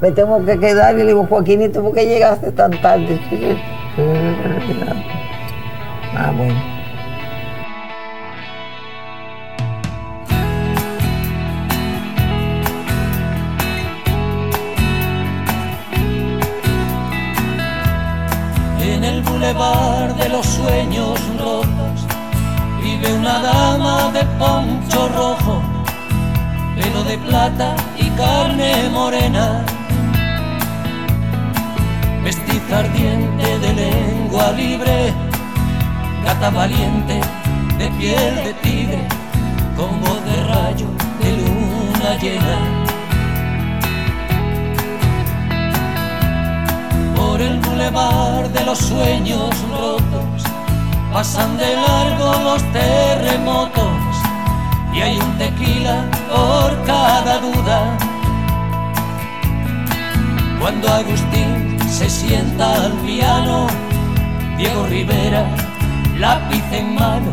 Me 0.00 0.10
tengo 0.10 0.44
que 0.44 0.58
quedar 0.58 0.94
y 0.94 0.98
le 0.98 1.06
digo, 1.06 1.26
Joaquinito, 1.26 1.82
¿por 1.82 1.94
qué 1.94 2.06
llegaste 2.06 2.52
tan 2.52 2.70
tarde? 2.80 3.18
Ah, 6.14 6.30
bueno. 6.36 6.71
Plata 27.32 27.74
y 27.98 28.10
carne 28.10 28.90
morena, 28.90 29.64
vestiza 32.22 32.80
ardiente 32.80 33.58
de 33.58 33.70
lengua 33.72 34.52
libre, 34.52 35.14
gata 36.26 36.50
valiente 36.50 37.16
de 37.78 37.86
piel 37.98 38.34
de 38.46 38.52
tigre, 38.64 39.02
con 39.78 39.92
voz 40.02 40.20
de 40.30 40.38
rayo 40.52 40.88
de 41.22 41.30
luna 41.40 42.10
llena. 42.22 42.58
por 47.16 47.40
el 47.40 47.56
bulevar 47.60 48.46
de 48.50 48.62
los 48.66 48.78
sueños 48.78 49.54
rotos. 49.70 50.42
Pasan 51.14 51.56
de 51.56 51.76
largo 51.76 52.28
los 52.48 52.62
terremotos 52.72 54.01
y 54.92 55.00
hay 55.00 55.18
un 55.18 55.38
tequila 55.38 56.04
por 56.28 56.84
cada 56.84 57.38
duda. 57.38 57.98
Cuando 60.60 60.88
Agustín 60.88 61.78
se 61.88 62.08
sienta 62.08 62.84
al 62.84 62.92
piano, 63.04 63.66
Diego 64.56 64.86
Rivera, 64.86 65.44
lápiz 66.18 66.64
en 66.72 66.94
mano, 66.94 67.32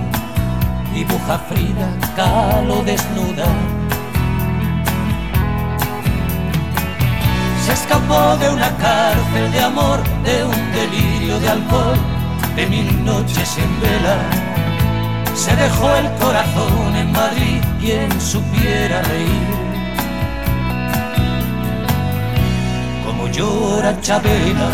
dibuja 0.94 1.38
Frida 1.50 1.90
Kahlo 2.16 2.84
desnuda. 2.84 3.46
se 7.70 7.74
escapó 7.74 8.36
de 8.38 8.50
una 8.50 8.76
cárcel 8.78 9.52
de 9.52 9.62
amor, 9.62 10.00
de 10.24 10.44
un 10.44 10.72
delirio 10.72 11.40
de 11.40 11.50
alcohol, 11.50 11.98
de 12.56 12.66
mil 12.66 13.06
noches 13.06 13.58
en 13.60 13.82
vela. 13.82 14.49
Se 15.40 15.56
dejó 15.56 15.96
el 15.96 16.12
corazón 16.16 16.98
en 16.98 17.14
Madrid, 17.14 17.62
quien 17.80 18.10
supiera 18.20 19.02
reír. 19.04 19.48
Como 23.06 23.30
llora 23.30 24.02
Chabela 24.02 24.70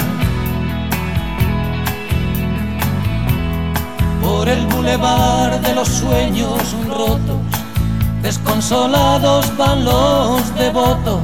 por 4.24 4.50
el 4.50 4.66
bulevar 4.66 5.62
de 5.62 5.76
los 5.76 5.88
sueños 5.88 6.60
rotos, 6.90 7.44
Desconsolados 8.24 9.56
van 9.56 9.86
los 9.86 10.56
devotos 10.56 11.22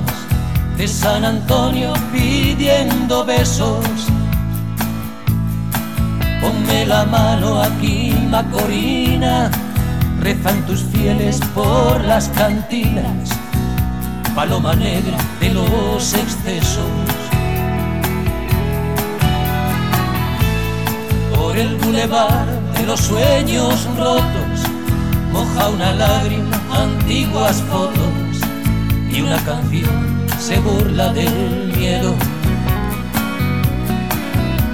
de 0.77 0.87
San 0.87 1.25
Antonio 1.25 1.93
pidiendo 2.13 3.25
besos. 3.25 4.11
Ponme 6.41 6.85
la 6.87 7.05
mano 7.05 7.61
aquí, 7.61 8.13
Macorina, 8.29 9.51
rezan 10.19 10.65
tus 10.65 10.81
fieles 10.81 11.39
por 11.53 12.03
las 12.03 12.29
cantinas, 12.29 13.29
paloma 14.35 14.73
negra 14.73 15.17
de 15.39 15.53
los 15.53 16.13
excesos. 16.15 16.85
Por 21.35 21.57
el 21.57 21.75
bulevar 21.75 22.47
de 22.75 22.87
los 22.87 23.01
sueños 23.01 23.87
rotos, 23.97 24.57
moja 25.31 25.69
una 25.69 25.91
lágrima, 25.93 26.59
antiguas 26.73 27.61
fotos 27.69 28.41
y 29.11 29.21
una 29.21 29.37
canción 29.45 30.25
se 30.39 30.59
burla 30.59 31.13
del 31.13 31.71
miedo. 31.77 32.15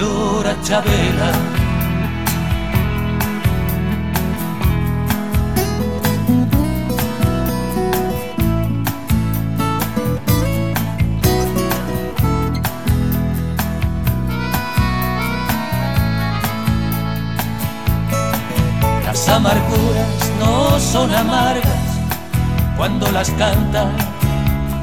Llora 0.00 0.56
Chabela. 0.62 1.30
Las 19.04 19.28
amarguras 19.28 20.30
no 20.38 20.80
son 20.80 21.14
amargas 21.14 21.64
cuando 22.76 23.10
las 23.12 23.30
canta 23.32 23.90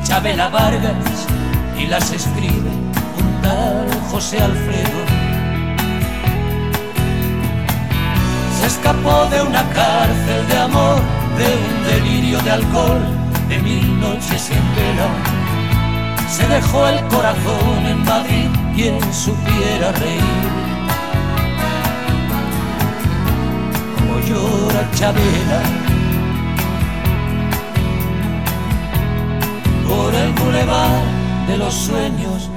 Chabela 0.03 0.49
Vargas 0.49 1.27
y 1.79 1.87
las 1.87 2.11
escribe 2.11 2.71
un 3.19 3.41
José 4.11 4.39
Alfredo. 4.39 5.06
Se 8.59 8.65
escapó 8.65 9.25
de 9.29 9.41
una 9.41 9.63
cárcel 9.69 10.47
de 10.49 10.57
amor, 10.57 10.99
de 11.37 11.45
un 11.45 11.83
delirio 11.85 12.39
de 12.39 12.51
alcohol, 12.51 13.01
de 13.49 13.59
mil 13.59 13.99
noches 13.99 14.49
en 14.49 14.75
vela. 14.75 15.09
Se 16.29 16.47
dejó 16.47 16.87
el 16.87 16.99
corazón 17.07 17.85
en 17.85 18.03
Madrid, 18.03 18.49
quien 18.75 18.99
supiera 19.13 19.91
reír. 19.93 20.45
Como 23.95 24.19
llora 24.27 24.91
Chabela 24.95 25.61
por 29.87 30.13
el 30.13 30.31
bulevar 30.33 31.01
de 31.47 31.57
los 31.57 31.73
sueños 31.73 32.49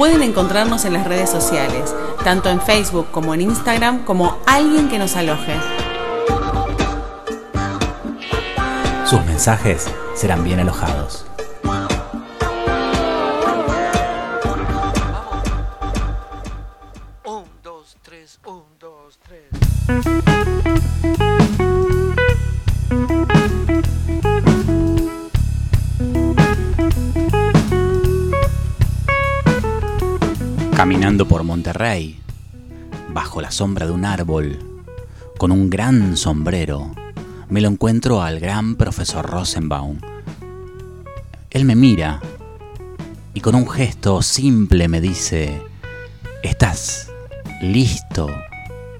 Pueden 0.00 0.22
encontrarnos 0.22 0.86
en 0.86 0.94
las 0.94 1.06
redes 1.06 1.28
sociales, 1.28 1.94
tanto 2.24 2.48
en 2.48 2.58
Facebook 2.62 3.08
como 3.10 3.34
en 3.34 3.42
Instagram, 3.42 4.02
como 4.06 4.38
alguien 4.46 4.88
que 4.88 4.98
nos 4.98 5.14
aloje. 5.14 5.52
Sus 9.04 9.22
mensajes 9.26 9.90
serán 10.14 10.42
bien 10.42 10.58
alojados. 10.58 11.26
Un, 17.26 17.44
dos, 17.62 17.98
tres, 18.00 18.40
un, 18.46 18.62
dos, 18.78 19.18
tres. 19.22 20.49
Caminando 31.10 31.26
por 31.26 31.42
Monterrey, 31.42 32.20
bajo 33.08 33.40
la 33.40 33.50
sombra 33.50 33.84
de 33.84 33.90
un 33.90 34.04
árbol, 34.04 34.60
con 35.38 35.50
un 35.50 35.68
gran 35.68 36.16
sombrero, 36.16 36.92
me 37.48 37.60
lo 37.60 37.66
encuentro 37.66 38.22
al 38.22 38.38
gran 38.38 38.76
profesor 38.76 39.28
Rosenbaum. 39.28 39.98
Él 41.50 41.64
me 41.64 41.74
mira 41.74 42.20
y 43.34 43.40
con 43.40 43.56
un 43.56 43.68
gesto 43.68 44.22
simple 44.22 44.86
me 44.86 45.00
dice, 45.00 45.60
¿estás 46.44 47.10
listo 47.60 48.28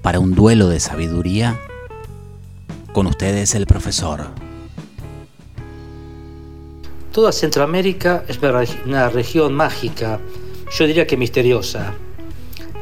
para 0.01 0.19
un 0.19 0.35
duelo 0.35 0.67
de 0.67 0.81
sabiduría? 0.81 1.57
Con 2.91 3.07
ustedes 3.07 3.55
el 3.55 3.65
profesor. 3.67 4.27
Toda 7.13 7.31
Centroamérica 7.31 8.25
es 8.27 8.37
una 8.39 8.51
reg- 8.51 8.85
una 8.85 9.07
región 9.07 9.53
mágica, 9.53 10.19
yo 10.71 10.87
diría 10.87 11.05
que 11.05 11.17
misteriosa. 11.17 11.93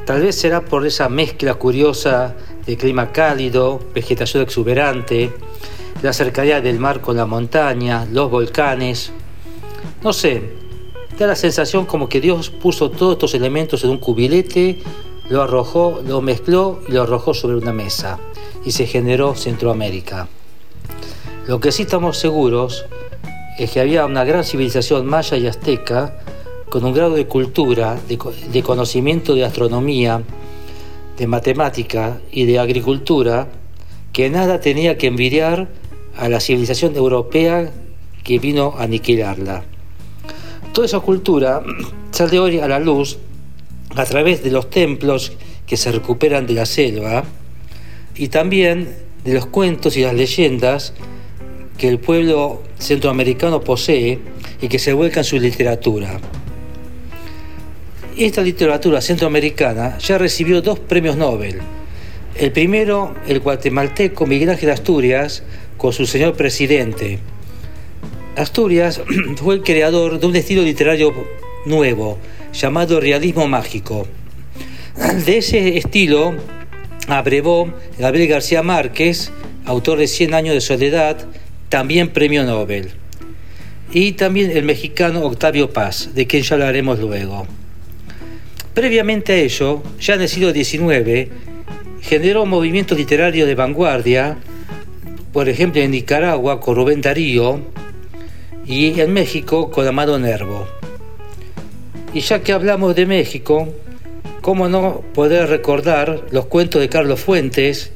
Tal 0.06 0.21
vez 0.21 0.36
será 0.36 0.62
por 0.62 0.86
esa 0.86 1.10
mezcla 1.10 1.56
curiosa 1.56 2.36
de 2.65 2.78
clima 2.78 3.12
cálido, 3.12 3.80
vegetación 3.93 4.43
exuberante, 4.43 5.32
la 6.02 6.13
cercanía 6.13 6.62
del 6.62 6.80
mar 6.80 7.02
con 7.02 7.17
la 7.17 7.25
montaña, 7.25 8.08
los 8.12 8.30
volcanes. 8.30 9.12
No 10.04 10.13
sé, 10.13 10.41
da 11.17 11.28
la 11.28 11.36
sensación 11.36 11.86
como 11.86 12.08
que 12.08 12.21
Dios 12.21 12.49
puso 12.49 12.89
todos 12.89 13.13
estos 13.13 13.34
elementos 13.34 13.84
en 13.84 13.91
un 13.91 13.97
cubilete, 13.97 14.82
lo 15.30 15.43
arrojó, 15.43 16.02
lo 16.08 16.21
mezcló 16.21 16.82
y 16.88 16.93
lo 16.93 17.04
arrojó 17.04 17.34
sobre 17.34 17.58
una 17.58 17.73
mesa. 17.73 18.19
Y 18.65 18.71
se 18.71 18.88
generó 18.88 19.36
Centroamérica. 19.36 20.28
Lo 21.47 21.60
que 21.60 21.71
sí 21.71 21.84
estamos 21.84 22.17
seguros 22.17 22.86
es 23.58 23.71
que 23.71 23.80
había 23.80 24.06
una 24.06 24.23
gran 24.23 24.43
civilización 24.43 25.06
maya 25.06 25.38
y 25.38 25.47
azteca 25.47 26.19
con 26.69 26.86
un 26.86 26.93
grado 26.93 27.15
de 27.15 27.25
cultura, 27.25 27.97
de, 28.08 28.17
co- 28.17 28.34
de 28.51 28.63
conocimiento 28.63 29.36
de 29.36 29.43
astronomía, 29.45 30.21
de 31.17 31.27
matemática 31.27 32.19
y 32.32 32.45
de 32.45 32.60
agricultura 32.60 33.47
que 34.13 34.29
nada 34.29 34.60
tenía 34.60 34.97
que 34.97 35.08
envidiar 35.08 35.67
a 36.17 36.29
la 36.29 36.39
civilización 36.39 36.95
europea 36.95 37.71
que 38.23 38.39
vino 38.39 38.75
a 38.77 38.84
aniquilarla. 38.84 39.63
Toda 40.73 40.86
esa 40.86 40.99
cultura 40.99 41.62
sale 42.12 42.39
hoy 42.39 42.60
a 42.60 42.67
la 42.67 42.79
luz 42.79 43.17
a 43.95 44.05
través 44.05 44.43
de 44.43 44.51
los 44.51 44.69
templos 44.69 45.34
que 45.65 45.77
se 45.77 45.91
recuperan 45.91 46.45
de 46.47 46.53
la 46.53 46.65
selva 46.65 47.23
y 48.15 48.27
también 48.27 48.95
de 49.23 49.34
los 49.34 49.45
cuentos 49.47 49.97
y 49.97 50.01
las 50.01 50.13
leyendas 50.13 50.93
que 51.77 51.88
el 51.88 51.99
pueblo 51.99 52.62
centroamericano 52.77 53.62
posee 53.62 54.19
y 54.62 54.67
que 54.67 54.79
se 54.79 54.93
vuelca 54.93 55.21
en 55.21 55.23
su 55.23 55.39
literatura. 55.39 56.19
Esta 58.19 58.41
literatura 58.41 58.99
centroamericana 58.99 59.97
ya 59.97 60.17
recibió 60.17 60.62
dos 60.62 60.77
premios 60.77 61.15
Nobel. 61.15 61.60
El 62.36 62.51
primero, 62.51 63.15
el 63.25 63.39
guatemalteco 63.39 64.27
Miguel 64.27 64.49
Ángel 64.49 64.71
Asturias, 64.71 65.41
con 65.77 65.93
su 65.93 66.05
señor 66.05 66.36
presidente. 66.36 67.19
Asturias 68.36 69.01
fue 69.38 69.55
el 69.55 69.63
creador 69.63 70.19
de 70.19 70.27
un 70.27 70.36
estilo 70.36 70.63
literario 70.63 71.13
nuevo, 71.65 72.17
llamado 72.51 72.99
realismo 72.99 73.47
mágico. 73.47 74.05
De 75.25 75.38
ese 75.38 75.77
estilo 75.77 76.34
abrevó 77.08 77.73
Gabriel 77.97 78.27
García 78.27 78.62
Márquez, 78.63 79.32
autor 79.63 79.97
de 79.97 80.08
Cien 80.08 80.34
años 80.34 80.55
de 80.55 80.60
soledad, 80.60 81.25
también 81.69 82.10
premio 82.10 82.43
Nobel. 82.43 82.91
Y 83.93 84.12
también 84.12 84.51
el 84.51 84.65
mexicano 84.65 85.21
Octavio 85.21 85.71
Paz, 85.71 86.10
de 86.15 86.27
quien 86.27 86.43
ya 86.43 86.55
hablaremos 86.55 86.99
luego. 86.99 87.47
Previamente 88.79 89.33
a 89.33 89.35
ello, 89.35 89.83
ya 89.99 90.13
en 90.13 90.21
el 90.21 90.29
siglo 90.29 90.53
XIX, 90.53 91.27
generó 91.99 92.45
movimientos 92.45 92.97
literarios 92.97 93.45
de 93.45 93.53
vanguardia, 93.53 94.37
por 95.33 95.49
ejemplo 95.49 95.81
en 95.81 95.91
Nicaragua 95.91 96.61
con 96.61 96.77
Rubén 96.77 97.01
Darío, 97.01 97.59
y 98.65 98.97
en 99.01 99.11
México 99.11 99.69
con 99.69 99.85
Amado 99.85 100.17
Nervo. 100.17 100.65
Y 102.13 102.21
ya 102.21 102.41
que 102.41 102.53
hablamos 102.53 102.95
de 102.95 103.05
México, 103.05 103.67
¿cómo 104.39 104.69
no 104.69 105.03
poder 105.13 105.49
recordar 105.49 106.27
los 106.31 106.45
cuentos 106.45 106.79
de 106.79 106.87
Carlos 106.87 107.19
Fuentes, 107.19 107.91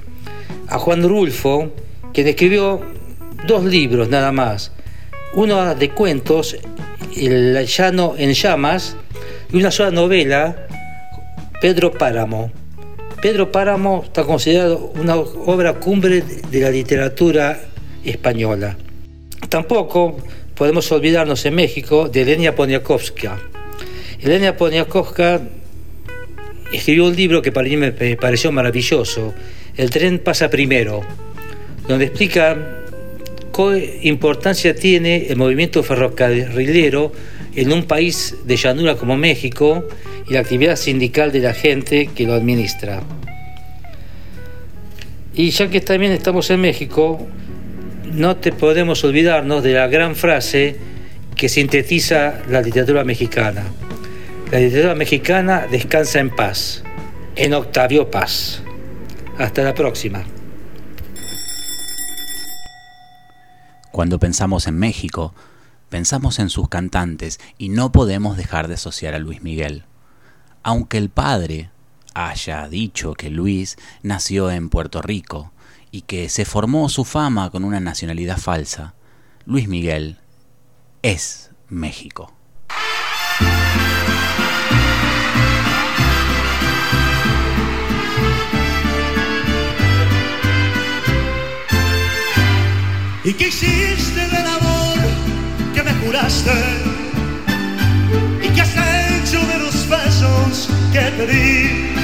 a 0.67 0.79
Juan 0.79 1.07
Rulfo, 1.07 1.71
quien 2.13 2.27
escribió 2.27 2.81
dos 3.47 3.63
libros 3.63 4.09
nada 4.09 4.33
más, 4.33 4.73
uno 5.33 5.75
de 5.75 5.89
cuentos, 5.91 6.57
El 7.15 7.65
llano 7.67 8.15
en 8.17 8.33
llamas, 8.33 8.97
y 9.49 9.57
una 9.57 9.71
sola 9.71 9.91
novela, 9.91 10.67
Pedro 11.63 11.93
Páramo. 11.93 12.51
Pedro 13.21 13.49
Páramo 13.49 14.01
está 14.03 14.25
considerado 14.25 14.91
una 14.99 15.15
obra 15.15 15.75
cumbre 15.75 16.21
de 16.51 16.59
la 16.59 16.69
literatura 16.69 17.57
española. 18.03 18.75
Tampoco 19.47 20.17
podemos 20.55 20.91
olvidarnos 20.91 21.45
en 21.45 21.55
México 21.55 22.09
de 22.09 22.23
Elenia 22.23 22.53
Poniatowska. 22.53 23.39
Elenia 24.19 24.57
Poniatowska 24.57 25.39
escribió 26.73 27.05
un 27.05 27.15
libro 27.15 27.41
que 27.41 27.53
para 27.53 27.69
mí 27.69 27.77
me 27.77 27.93
pareció 28.17 28.51
maravilloso, 28.51 29.33
El 29.77 29.89
tren 29.89 30.19
pasa 30.19 30.49
primero, 30.49 30.99
donde 31.87 32.07
explica 32.07 32.57
qué 33.55 33.99
importancia 34.03 34.75
tiene 34.75 35.27
el 35.29 35.37
movimiento 35.37 35.81
ferrocarrilero 35.81 37.13
en 37.55 37.71
un 37.71 37.83
país 37.83 38.35
de 38.45 38.55
llanura 38.55 38.95
como 38.95 39.17
México 39.17 39.87
y 40.27 40.33
la 40.33 40.39
actividad 40.39 40.75
sindical 40.75 41.31
de 41.31 41.39
la 41.39 41.53
gente 41.53 42.09
que 42.15 42.25
lo 42.25 42.33
administra. 42.33 43.01
Y 45.35 45.49
ya 45.49 45.69
que 45.69 45.81
también 45.81 46.11
estamos 46.11 46.49
en 46.49 46.61
México, 46.61 47.25
no 48.11 48.37
te 48.37 48.51
podemos 48.51 49.03
olvidarnos 49.03 49.63
de 49.63 49.73
la 49.73 49.87
gran 49.87 50.15
frase 50.15 50.75
que 51.35 51.49
sintetiza 51.49 52.41
la 52.49 52.61
literatura 52.61 53.03
mexicana. 53.03 53.63
La 54.51 54.59
literatura 54.59 54.95
mexicana 54.95 55.67
descansa 55.69 56.19
en 56.19 56.29
paz, 56.29 56.83
en 57.35 57.53
Octavio 57.53 58.11
Paz. 58.11 58.61
Hasta 59.39 59.63
la 59.63 59.73
próxima. 59.73 60.23
Cuando 63.91 64.19
pensamos 64.19 64.67
en 64.67 64.77
México, 64.77 65.33
pensamos 65.93 66.39
en 66.39 66.49
sus 66.49 66.69
cantantes 66.69 67.39
y 67.59 67.69
no 67.69 67.91
podemos 67.91 68.35
dejar 68.35 68.67
de 68.67 68.73
asociar 68.73 69.13
a 69.13 69.19
Luis 69.19 69.43
Miguel. 69.43 69.85
Aunque 70.63 70.97
el 70.97 71.11
padre 71.11 71.69
haya 72.15 72.67
dicho 72.67 73.13
que 73.13 73.29
Luis 73.29 73.77
nació 74.01 74.49
en 74.49 74.69
Puerto 74.69 75.03
Rico 75.03 75.51
y 75.91 76.01
que 76.01 76.29
se 76.29 76.45
formó 76.45 76.89
su 76.89 77.05
fama 77.05 77.51
con 77.51 77.63
una 77.63 77.79
nacionalidad 77.79 78.39
falsa, 78.39 78.95
Luis 79.45 79.67
Miguel 79.67 80.17
es 81.03 81.51
México. 81.69 82.33
¿Y 93.23 93.33
qué 93.35 93.49
hiciste 93.49 94.21
amor 94.21 94.43
que 94.43 94.52
me 95.93 96.05
juraste? 96.05 96.51
¿Y 98.41 98.47
qué 98.49 98.61
has 98.61 98.75
hecho 98.75 99.39
de 99.45 99.59
los 99.59 99.87
besos 99.89 100.69
que 100.91 100.99
te 100.99 101.27
di? 101.27 101.95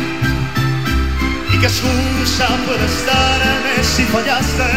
¿Y 1.54 1.58
qué 1.60 1.68
excusa 1.68 2.48
puedes 2.66 3.06
darme 3.06 3.84
si 3.84 4.04
fallaste? 4.04 4.72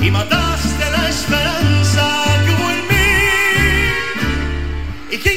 Y 0.00 0.10
mataste 0.10 0.90
la 0.90 1.08
esperanza 1.08 2.04
que 2.44 2.50
hubo 2.54 2.70
en 2.70 2.80
mí. 2.90 3.10
¿Y 5.12 5.16
qué 5.18 5.30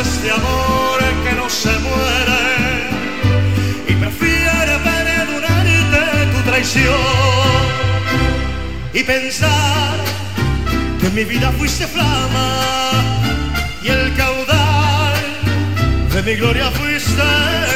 este 0.00 0.30
amor 0.30 0.98
que 1.24 1.32
no 1.34 1.48
se 1.48 1.72
muere. 1.78 2.44
Y 3.88 3.94
prefiere 3.94 4.74
perdonarte 4.84 6.26
tu 6.32 6.50
traición. 6.50 6.94
Y 8.92 9.02
pensar 9.02 9.96
que 11.00 11.10
mi 11.10 11.24
vida 11.24 11.50
fuiste 11.52 11.86
flama 11.86 12.48
y 13.82 13.88
el 13.88 14.14
caudal 14.14 15.14
de 16.12 16.22
mi 16.22 16.34
gloria 16.36 16.70
fuiste 16.70 17.67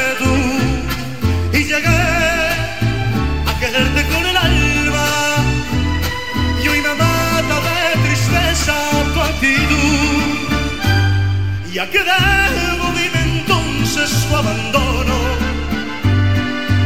¿Y 11.73 11.79
a 11.79 11.89
qué 11.89 11.97
debo 11.97 12.91
dime 12.91 13.39
entonces 13.39 14.27
tu 14.29 14.35
abandono? 14.35 15.15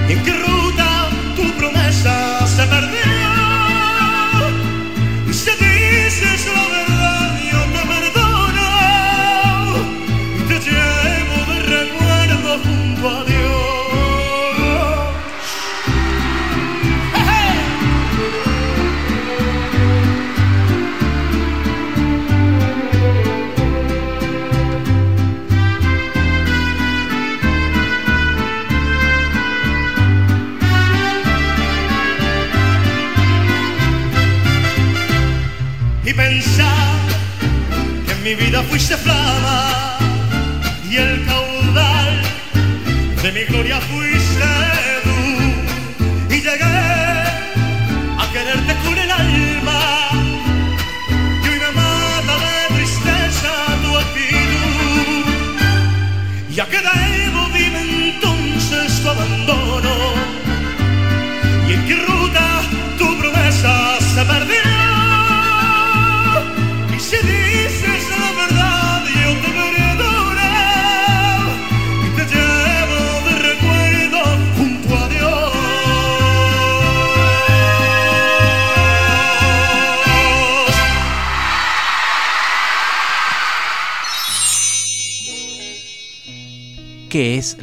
¿En 0.08 0.24
qué 0.24 0.32
ruta 0.32 1.10
tu 1.36 1.44
promesa 1.58 2.48
se 2.48 2.66
perdió? 2.68 3.12
Y 5.30 5.34
si 5.34 5.52
dices 5.52 6.48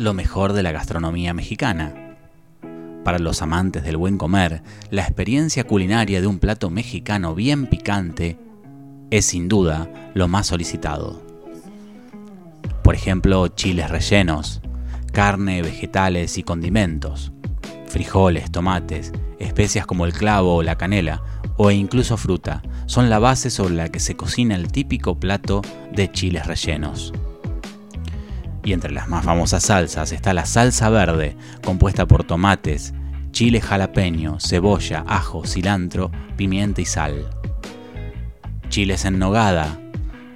lo 0.05 0.15
mejor 0.15 0.53
de 0.53 0.63
la 0.63 0.71
gastronomía 0.71 1.33
mexicana? 1.33 1.95
Para 3.05 3.19
los 3.19 3.41
amantes 3.41 3.85
del 3.85 3.97
buen 3.97 4.19
comer, 4.19 4.63
la 4.91 5.03
experiencia 5.03 5.65
culinaria 5.65 6.21
de 6.21 6.27
un 6.27 6.39
plato 6.39 6.69
mexicano 6.69 7.35
bien 7.35 7.67
picante 7.67 8.39
es 9.11 9.25
sin 9.25 9.49
duda 9.49 9.89
lo 10.15 10.29
más 10.29 10.47
solicitado. 10.47 11.23
Por 12.83 12.95
ejemplo, 12.95 13.49
chiles 13.49 13.91
rellenos, 13.91 14.61
carne, 15.11 15.63
vegetales 15.63 16.37
y 16.37 16.43
condimentos, 16.43 17.33
frijoles, 17.87 18.53
tomates, 18.53 19.11
especias 19.39 19.87
como 19.87 20.05
el 20.05 20.13
clavo 20.13 20.57
o 20.57 20.63
la 20.63 20.77
canela, 20.77 21.23
o 21.57 21.71
incluso 21.71 22.19
fruta, 22.19 22.63
son 22.85 23.09
la 23.09 23.19
base 23.19 23.49
sobre 23.49 23.75
la 23.75 23.89
que 23.89 24.01
se 24.01 24.17
cocina 24.17 24.55
el 24.55 24.71
típico 24.71 25.19
plato 25.19 25.63
de 25.93 26.13
chiles 26.13 26.47
rellenos. 26.47 27.15
Y 28.65 28.73
entre 28.73 28.93
las 28.93 29.09
más 29.09 29.25
famosas 29.25 29.65
salsas 29.65 30.11
está 30.13 30.33
la 30.33 30.47
salsa 30.47 30.89
verde, 30.89 31.37
compuesta 31.63 32.07
por 32.07 32.25
tomates, 32.25 32.95
chile 33.31 33.61
jalapeño, 33.61 34.39
cebolla, 34.41 35.05
ajo, 35.07 35.45
cilantro, 35.45 36.11
pimienta 36.37 36.81
y 36.81 36.87
sal. 36.87 37.29
Chiles 38.71 39.05
en 39.05 39.19
nogada 39.19 39.79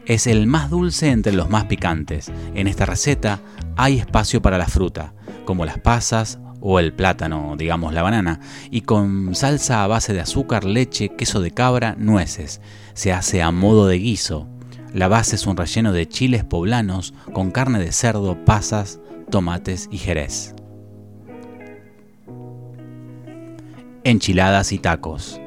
es 0.05 0.27
el 0.27 0.47
más 0.47 0.71
dulce 0.71 1.11
entre 1.11 1.33
los 1.33 1.49
más 1.49 1.65
picantes. 1.65 2.31
En 2.55 2.67
esta 2.67 2.87
receta 2.87 3.41
hay 3.77 3.99
espacio 3.99 4.43
para 4.43 4.59
la 4.59 4.67
fruta, 4.67 5.15
como 5.45 5.65
las 5.65 5.79
pasas 5.79 6.39
o 6.61 6.81
el 6.81 6.93
plátano, 6.93 7.55
digamos 7.57 7.95
la 7.95 8.03
banana, 8.03 8.41
y 8.71 8.83
con 8.83 9.35
salsa 9.35 9.85
a 9.85 9.87
base 9.87 10.13
de 10.13 10.21
azúcar, 10.21 10.65
leche, 10.65 11.11
queso 11.11 11.41
de 11.41 11.53
cabra, 11.53 11.95
nueces. 11.99 12.61
Se 12.95 13.13
hace 13.13 13.43
a 13.43 13.51
modo 13.53 13.87
de 13.87 13.99
guiso. 13.99 14.49
La 14.95 15.09
base 15.09 15.37
es 15.37 15.47
un 15.47 15.57
relleno 15.57 15.93
de 15.93 16.09
chiles 16.09 16.45
poblanos 16.45 17.13
con 17.33 17.51
carne 17.51 17.79
de 17.79 17.93
cerdo, 17.93 18.45
pasas, 18.45 19.01
tomates 19.31 19.89
y 19.91 19.99
jerez. 19.99 20.55
Enchiladas 24.05 24.73
y 24.73 24.79
tacos. 24.79 25.41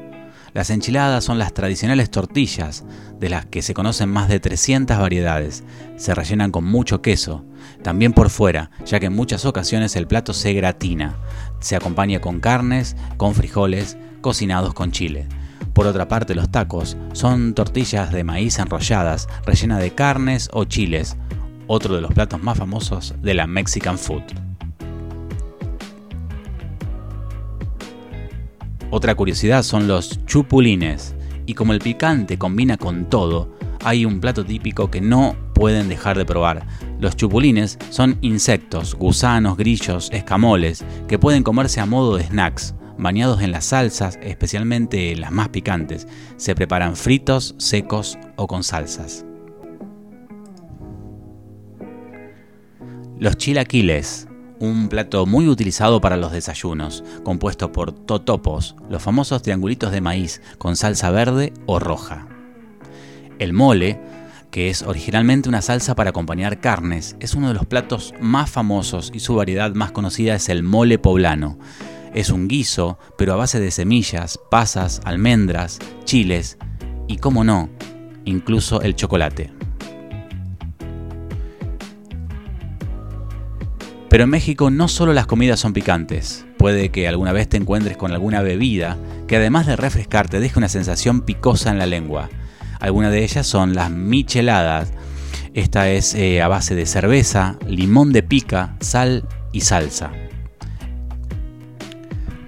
Las 0.53 0.69
enchiladas 0.69 1.23
son 1.23 1.39
las 1.39 1.53
tradicionales 1.53 2.11
tortillas, 2.11 2.83
de 3.19 3.29
las 3.29 3.45
que 3.45 3.61
se 3.61 3.73
conocen 3.73 4.09
más 4.09 4.27
de 4.27 4.39
300 4.39 4.99
variedades. 4.99 5.63
Se 5.95 6.13
rellenan 6.13 6.51
con 6.51 6.65
mucho 6.65 7.01
queso, 7.01 7.45
también 7.81 8.13
por 8.13 8.29
fuera, 8.29 8.69
ya 8.85 8.99
que 8.99 9.05
en 9.07 9.15
muchas 9.15 9.45
ocasiones 9.45 9.95
el 9.95 10.07
plato 10.07 10.33
se 10.33 10.53
gratina. 10.53 11.15
Se 11.61 11.75
acompaña 11.75 12.19
con 12.19 12.41
carnes, 12.41 12.95
con 13.17 13.33
frijoles, 13.33 13.97
cocinados 14.19 14.73
con 14.73 14.91
chile. 14.91 15.27
Por 15.73 15.87
otra 15.87 16.07
parte, 16.07 16.35
los 16.35 16.49
tacos 16.49 16.97
son 17.13 17.53
tortillas 17.53 18.11
de 18.11 18.23
maíz 18.23 18.59
enrolladas, 18.59 19.29
rellenas 19.45 19.79
de 19.79 19.91
carnes 19.91 20.49
o 20.53 20.65
chiles, 20.65 21.17
otro 21.67 21.95
de 21.95 22.01
los 22.01 22.13
platos 22.13 22.43
más 22.43 22.57
famosos 22.57 23.15
de 23.21 23.33
la 23.33 23.47
Mexican 23.47 23.97
food. 23.97 24.23
Otra 28.89 29.15
curiosidad 29.15 29.63
son 29.63 29.87
los 29.87 30.25
chupulines, 30.25 31.15
y 31.45 31.53
como 31.53 31.71
el 31.71 31.79
picante 31.79 32.37
combina 32.37 32.75
con 32.75 33.09
todo, 33.09 33.55
hay 33.83 34.05
un 34.05 34.19
plato 34.19 34.43
típico 34.43 34.91
que 34.91 34.99
no 34.99 35.35
pueden 35.53 35.87
dejar 35.87 36.17
de 36.17 36.25
probar. 36.25 36.67
Los 36.99 37.15
chupulines 37.15 37.79
son 37.89 38.17
insectos, 38.21 38.95
gusanos, 38.95 39.57
grillos, 39.57 40.09
escamoles, 40.11 40.83
que 41.07 41.17
pueden 41.17 41.43
comerse 41.43 41.79
a 41.79 41.85
modo 41.85 42.17
de 42.17 42.25
snacks, 42.25 42.75
bañados 43.01 43.41
en 43.41 43.51
las 43.51 43.65
salsas, 43.65 44.17
especialmente 44.21 45.15
las 45.15 45.31
más 45.31 45.49
picantes. 45.49 46.07
Se 46.37 46.55
preparan 46.55 46.95
fritos, 46.95 47.55
secos 47.57 48.17
o 48.37 48.47
con 48.47 48.63
salsas. 48.63 49.25
Los 53.19 53.37
chilaquiles 53.37 54.27
un 54.61 54.89
plato 54.89 55.25
muy 55.25 55.47
utilizado 55.47 56.01
para 56.01 56.17
los 56.17 56.31
desayunos, 56.31 57.03
compuesto 57.23 57.71
por 57.71 57.91
totopos, 57.91 58.75
los 58.89 59.01
famosos 59.01 59.41
triangulitos 59.41 59.91
de 59.91 60.01
maíz 60.01 60.39
con 60.59 60.75
salsa 60.75 61.09
verde 61.09 61.51
o 61.65 61.79
roja. 61.79 62.27
El 63.39 63.53
mole, 63.53 63.99
que 64.51 64.69
es 64.69 64.83
originalmente 64.83 65.49
una 65.49 65.63
salsa 65.63 65.95
para 65.95 66.11
acompañar 66.11 66.59
carnes, 66.59 67.15
es 67.19 67.33
uno 67.33 67.47
de 67.47 67.55
los 67.55 67.65
platos 67.65 68.13
más 68.21 68.51
famosos 68.51 69.11
y 69.15 69.19
su 69.19 69.33
variedad 69.33 69.73
más 69.73 69.91
conocida 69.91 70.35
es 70.35 70.47
el 70.47 70.61
mole 70.61 70.99
poblano. 70.99 71.57
Es 72.13 72.29
un 72.29 72.47
guiso, 72.47 72.99
pero 73.17 73.33
a 73.33 73.37
base 73.37 73.59
de 73.59 73.71
semillas, 73.71 74.39
pasas, 74.49 75.01
almendras, 75.05 75.79
chiles 76.03 76.57
y, 77.07 77.17
como 77.17 77.43
no, 77.43 77.69
incluso 78.25 78.81
el 78.81 78.95
chocolate. 78.95 79.51
Pero 84.09 84.25
en 84.25 84.29
México 84.29 84.69
no 84.69 84.89
solo 84.89 85.13
las 85.13 85.25
comidas 85.25 85.61
son 85.61 85.71
picantes, 85.71 86.45
puede 86.57 86.89
que 86.89 87.07
alguna 87.07 87.31
vez 87.31 87.47
te 87.47 87.55
encuentres 87.55 87.95
con 87.95 88.11
alguna 88.11 88.41
bebida 88.41 88.97
que 89.25 89.37
además 89.37 89.67
de 89.67 89.77
refrescarte 89.77 90.41
deje 90.41 90.59
una 90.59 90.67
sensación 90.67 91.21
picosa 91.21 91.71
en 91.71 91.79
la 91.79 91.85
lengua. 91.85 92.29
Algunas 92.81 93.13
de 93.13 93.23
ellas 93.23 93.47
son 93.47 93.73
las 93.73 93.89
micheladas. 93.89 94.91
Esta 95.53 95.89
es 95.89 96.13
eh, 96.13 96.41
a 96.41 96.49
base 96.49 96.75
de 96.75 96.85
cerveza, 96.85 97.57
limón 97.65 98.11
de 98.11 98.21
pica, 98.21 98.75
sal 98.81 99.29
y 99.53 99.61
salsa. 99.61 100.11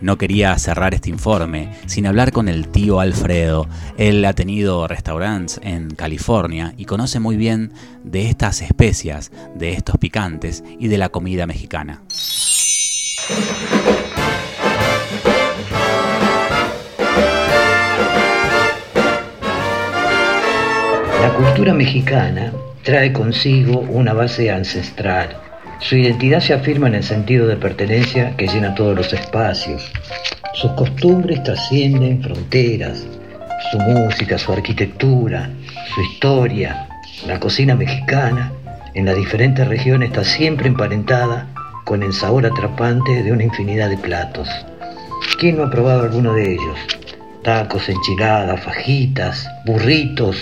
No 0.04 0.18
quería 0.18 0.60
cerrar 0.60 0.94
este 0.94 1.10
informe 1.10 1.70
sin 1.86 2.06
hablar 2.06 2.34
con 2.34 2.50
el 2.50 2.68
tío 2.68 3.00
Alfredo. 3.00 3.70
Él 3.98 4.26
ha 4.26 4.34
tenido 4.34 4.86
restaurantes 4.86 5.62
en 5.64 5.92
California 5.96 6.74
y 6.76 6.84
conoce 6.84 7.22
muy 7.22 7.38
bien 7.38 7.72
de 8.04 8.28
estas 8.28 8.62
especias, 8.62 9.32
de 9.56 9.72
estos 9.72 9.96
picantes 9.98 10.62
y 10.78 10.90
de 10.90 10.98
la 10.98 11.08
comida 11.08 11.48
mexicana. 11.48 12.02
La 21.22 21.34
cultura 21.34 21.74
mexicana 21.74 22.52
trae 22.84 23.14
consigo 23.14 23.80
una 23.80 24.12
base 24.12 24.52
ancestral 24.52 25.43
su 25.84 25.98
identidad 25.98 26.40
se 26.40 26.54
afirma 26.54 26.88
en 26.88 26.96
el 26.96 27.04
sentido 27.04 27.46
de 27.46 27.58
pertenencia 27.58 28.36
que 28.38 28.48
llena 28.48 28.74
todos 28.74 28.96
los 28.96 29.12
espacios. 29.12 29.92
Sus 30.54 30.72
costumbres 30.72 31.44
trascienden 31.44 32.24
fronteras, 32.24 33.06
su 33.72 33.80
música, 33.80 34.38
su 34.38 34.54
arquitectura, 34.54 35.50
su 35.94 36.02
historia, 36.02 36.88
la 37.28 37.38
cocina 37.40 37.76
mexicana 37.76 38.52
en 38.94 39.06
las 39.06 39.16
diferentes 39.18 39.68
regiones 39.68 40.10
está 40.10 40.24
siempre 40.24 40.68
emparentada 40.68 41.48
con 41.84 42.02
el 42.02 42.14
sabor 42.14 42.46
atrapante 42.46 43.22
de 43.22 43.32
una 43.32 43.44
infinidad 43.44 43.90
de 43.90 43.98
platos. 43.98 44.48
¿Quién 45.38 45.58
no 45.58 45.64
ha 45.64 45.70
probado 45.70 46.04
alguno 46.04 46.34
de 46.34 46.54
ellos? 46.54 46.80
Tacos, 47.44 47.90
enchiladas, 47.90 48.64
fajitas, 48.64 49.50
burritos, 49.66 50.38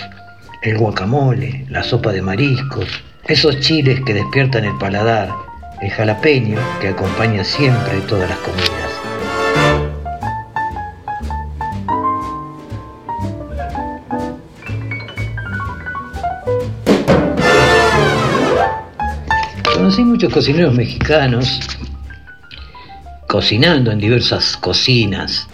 el 0.62 0.78
guacamole, 0.78 1.66
la 1.70 1.82
sopa 1.82 2.12
de 2.12 2.22
mariscos, 2.22 2.88
esos 3.32 3.62
chiles 3.62 4.02
que 4.02 4.14
despiertan 4.14 4.66
el 4.66 4.78
paladar, 4.78 5.34
el 5.82 5.90
jalapeño 5.90 6.60
que 6.82 6.90
acompaña 6.90 7.46
siempre 7.46 8.02
todas 8.02 8.30
las 8.30 8.38
comidas. 8.40 8.92
Conocí 19.74 20.04
muchos 20.04 20.34
cocineros 20.34 20.74
mexicanos 20.74 21.62
cocinando 23.28 23.92
en 23.92 24.00
diversas 24.00 24.58
cocinas, 24.58 25.48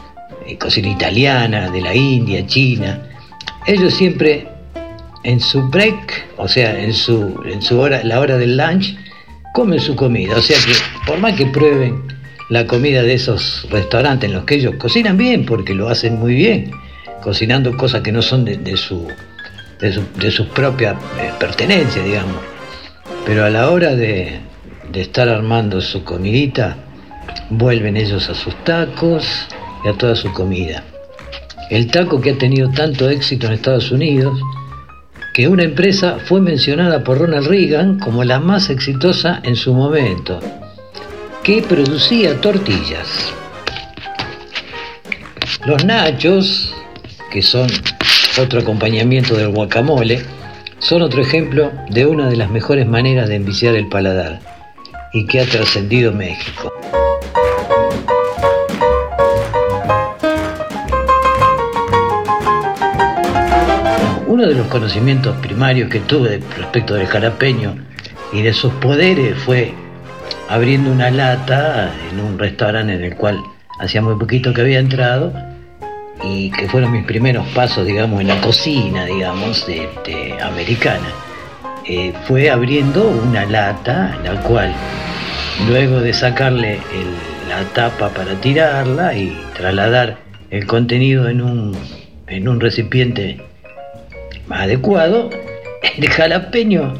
eh, 0.48 0.58
cocina 0.58 0.90
italiana, 0.90 1.70
de 1.70 1.82
la 1.82 1.94
India, 1.94 2.44
China. 2.48 3.04
Ellos 3.68 3.94
siempre 3.94 4.57
en 5.28 5.42
su 5.42 5.62
break, 5.68 6.26
o 6.38 6.48
sea, 6.48 6.82
en 6.82 6.94
su, 6.94 7.42
en 7.44 7.62
su 7.62 7.78
hora, 7.78 8.02
la 8.06 8.22
hora 8.22 8.38
del 8.38 8.56
lunch, 8.56 8.98
comen 9.54 9.78
su 9.78 9.94
comida. 9.94 10.38
O 10.38 10.42
sea 10.42 10.58
que 10.58 10.72
por 11.06 11.20
más 11.20 11.34
que 11.34 11.46
prueben 11.48 12.02
la 12.50 12.66
comida 12.66 13.04
de 13.04 13.16
esos 13.16 13.68
restaurantes 13.70 14.30
en 14.30 14.36
los 14.38 14.46
que 14.46 14.56
ellos 14.56 14.76
cocinan 14.78 15.18
bien, 15.18 15.46
porque 15.46 15.74
lo 15.76 15.90
hacen 15.90 16.18
muy 16.18 16.34
bien, 16.34 16.72
cocinando 17.22 17.76
cosas 17.76 18.04
que 18.04 18.14
no 18.14 18.22
son 18.22 18.46
de, 18.46 18.78
su, 18.78 19.06
de, 19.82 19.92
su, 19.92 20.00
eh, 20.00 21.86
digamos. 22.06 22.38
Pero 23.26 23.44
a 23.44 23.50
la 23.50 23.70
hora 23.70 23.96
de, 23.96 24.40
de 24.94 25.02
estar 25.02 25.28
armando 25.28 25.82
su 25.82 26.06
comidita, 26.06 26.78
vuelven 27.50 27.98
ellos 27.98 28.30
a 28.30 28.34
sus 28.34 28.56
tacos 28.64 29.28
y 29.84 29.90
a 29.90 29.94
toda 29.94 30.16
su 30.16 30.32
comida. 30.32 30.86
El 31.70 31.92
taco 31.92 32.22
que 32.22 32.30
ha 32.30 32.38
tenido 32.38 32.72
tanto 32.72 33.10
éxito 33.10 33.48
en 33.48 33.54
Estados 33.54 33.92
Unidos, 33.92 34.40
que 35.38 35.48
una 35.48 35.66
empresa 35.66 36.18
fue 36.26 36.42
mencionada 36.42 37.04
por 37.04 37.20
Ronald 37.20 37.46
Reagan 37.46 38.00
como 38.00 38.24
la 38.24 38.40
más 38.40 38.72
exitosa 38.72 39.40
en 39.44 39.56
su 39.56 39.72
momento, 39.72 40.40
que 41.44 41.62
producía 41.62 42.42
tortillas. 42.42 43.32
Los 45.64 45.86
nachos, 45.86 46.74
que 47.32 47.44
son 47.44 47.68
otro 48.42 48.62
acompañamiento 48.62 49.36
del 49.36 49.50
guacamole, 49.50 50.26
son 50.80 51.04
otro 51.04 51.22
ejemplo 51.22 51.72
de 51.88 52.08
una 52.08 52.30
de 52.30 52.36
las 52.36 52.50
mejores 52.50 52.88
maneras 52.88 53.30
de 53.30 53.36
enviciar 53.36 53.76
el 53.76 53.90
paladar 53.90 54.40
y 55.14 55.28
que 55.28 55.42
ha 55.42 55.46
trascendido 55.46 56.14
México. 56.14 56.74
Uno 64.38 64.50
de 64.50 64.54
los 64.54 64.68
conocimientos 64.68 65.36
primarios 65.38 65.90
que 65.90 66.00
tuve 66.00 66.40
respecto 66.56 66.94
del 66.94 67.08
jalapeño 67.08 67.74
y 68.32 68.44
de 68.44 68.54
sus 68.54 68.72
poderes 68.74 69.36
fue 69.36 69.74
abriendo 70.48 70.92
una 70.92 71.10
lata 71.10 71.92
en 72.12 72.20
un 72.20 72.38
restaurante 72.38 72.94
en 72.94 73.04
el 73.04 73.16
cual 73.16 73.42
hacía 73.80 74.00
muy 74.04 74.14
poquito 74.14 74.54
que 74.54 74.62
había 74.62 74.78
entrado 74.78 75.34
y 76.24 76.52
que 76.52 76.70
fueron 76.70 76.92
mis 76.92 77.04
primeros 77.04 77.48
pasos, 77.48 77.88
digamos, 77.88 78.22
en 78.22 78.28
la 78.28 78.40
cocina, 78.40 79.06
digamos, 79.06 79.66
americana. 80.44 81.08
Eh, 81.84 82.14
fue 82.28 82.52
abriendo 82.52 83.08
una 83.08 83.44
lata, 83.44 84.20
la 84.24 84.40
cual, 84.42 84.72
luego 85.68 86.00
de 86.00 86.14
sacarle 86.14 86.80
la 87.50 87.64
tapa 87.74 88.10
para 88.10 88.40
tirarla 88.40 89.16
y 89.16 89.36
trasladar 89.56 90.20
el 90.52 90.68
contenido 90.68 91.28
en 91.28 91.42
un, 91.42 91.76
en 92.28 92.48
un 92.48 92.60
recipiente 92.60 93.42
más 94.48 94.62
adecuado, 94.62 95.30
el 95.98 96.10
jalapeño 96.10 96.94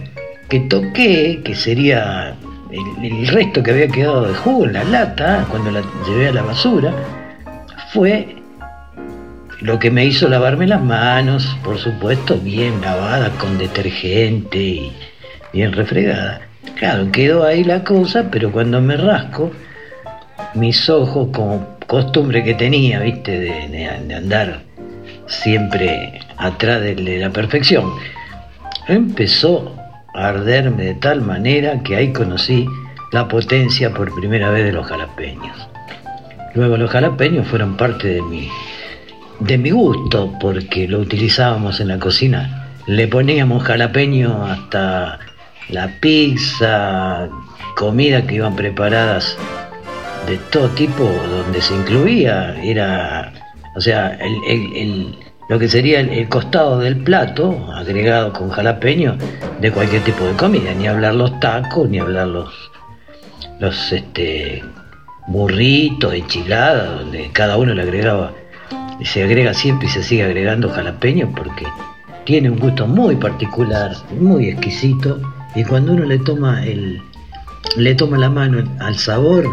que 0.50 0.62
toqué, 0.62 1.42
que 1.44 1.56
sería 1.56 2.36
el, 3.02 3.28
resto 3.28 3.64
que 3.64 3.72
había 3.72 3.88
quedado 3.88 4.28
de 4.28 4.34
jugo 4.36 4.66
en 4.66 4.74
la 4.74 4.84
lata, 4.84 5.46
cuando 5.50 5.72
la 5.72 5.82
llevé 6.08 6.30
a 6.30 6.34
la 6.34 6.42
basura, 6.44 6.94
fue 7.94 8.36
lo 9.62 9.80
que 9.80 9.90
me 9.90 10.06
hizo 10.06 10.30
lavarme 10.30 10.68
las 10.68 10.82
manos, 10.82 11.58
por 11.64 11.78
supuesto, 11.78 12.38
bien 12.38 12.80
lavadas 12.82 13.32
con 13.40 13.58
detergente 13.58 14.58
y 14.60 14.94
bien 15.54 15.74
refregada. 15.74 16.42
Claro, 16.76 17.12
quedó 17.12 17.44
ahí 17.46 17.64
la 17.64 17.84
cosa, 17.84 18.30
pero 18.30 18.52
cuando 18.52 18.80
me 18.82 18.96
rasco, 18.98 19.52
mis 20.54 20.90
ojos, 20.90 21.30
como 21.34 21.78
costumbre 21.88 22.44
que 22.44 22.54
tenía, 22.54 23.00
viste, 23.00 23.32
de, 23.40 23.68
de- 23.70 24.00
de 24.06 24.16
andar 24.16 24.67
siempre 25.28 26.20
atrás 26.38 26.82
de, 26.82 26.96
la 27.20 27.30
perfección, 27.30 27.94
empezó 28.88 29.76
a 30.14 30.30
arderme 30.30 30.84
de 30.84 30.96
tal 30.96 31.22
manera 31.22 31.82
que 31.84 31.96
ahí 31.96 32.12
conocí 32.14 32.66
la 33.12 33.28
potencia 33.28 33.94
por 33.94 34.14
primera 34.14 34.50
vez 34.50 34.66
de 34.66 34.72
los 34.72 34.88
jalapeños. 34.88 35.56
Luego 36.56 36.78
los 36.78 36.90
jalapeños 36.90 37.48
fueron 37.48 37.78
parte 37.78 38.08
de 38.08 38.22
mi, 38.22 38.50
de 39.40 39.58
mi 39.58 39.72
gusto 39.72 40.34
porque 40.40 40.88
lo 40.88 41.00
utilizábamos 41.00 41.80
en 41.80 41.90
la 41.90 42.00
cocina. 42.00 42.70
Le 42.88 43.08
poníamos 43.08 43.64
jalapeño 43.64 44.46
hasta 44.46 45.20
la 45.70 45.88
pizza, 46.00 47.30
comida 47.76 48.26
que 48.26 48.36
iban 48.36 48.56
preparadas 48.56 49.38
de 50.28 50.38
todo 50.52 50.68
tipo, 50.70 51.04
donde 51.04 51.62
se 51.62 51.76
incluía, 51.76 52.56
era, 52.62 53.32
o 53.78 53.82
sea, 53.82 54.18
lo 55.50 55.60
que 55.60 55.70
sería 55.70 56.00
el, 56.00 56.28
costado 56.30 56.80
del 56.80 56.98
plato, 56.98 57.72
agregado 57.76 58.34
con 58.34 58.50
jalapeño, 58.50 59.16
de 59.62 59.72
cualquier 59.72 60.04
tipo 60.04 60.26
de 60.26 60.34
comida, 60.34 60.74
ni 60.74 60.88
hablar 60.88 61.14
los 61.14 61.40
tacos, 61.40 61.88
ni 61.88 62.00
hablar 62.00 62.28
los, 62.28 62.52
este, 63.92 64.64
burritos, 65.28 66.12
enchiladas, 66.16 67.02
donde 67.02 67.30
cada 67.34 67.56
uno 67.58 67.76
le 67.76 67.84
agregaba, 67.84 68.34
se 69.04 69.24
agrega 69.24 69.54
siempre 69.54 69.88
y 69.88 69.92
se 69.92 70.02
sigue 70.02 70.24
agregando 70.24 70.70
jalapeño 70.70 71.32
porque 71.36 71.68
tiene 72.26 72.50
un 72.50 72.58
gusto 72.58 72.88
muy 72.88 73.16
particular, 73.16 73.96
muy 74.20 74.50
exquisito, 74.50 75.22
y 75.54 75.64
cuando 75.64 75.94
uno 75.94 76.06
le 76.06 76.18
toma 76.18 76.64
le 77.76 77.94
toma 77.94 78.18
la 78.18 78.30
mano 78.32 78.64
al 78.80 78.98
sabor, 78.98 79.46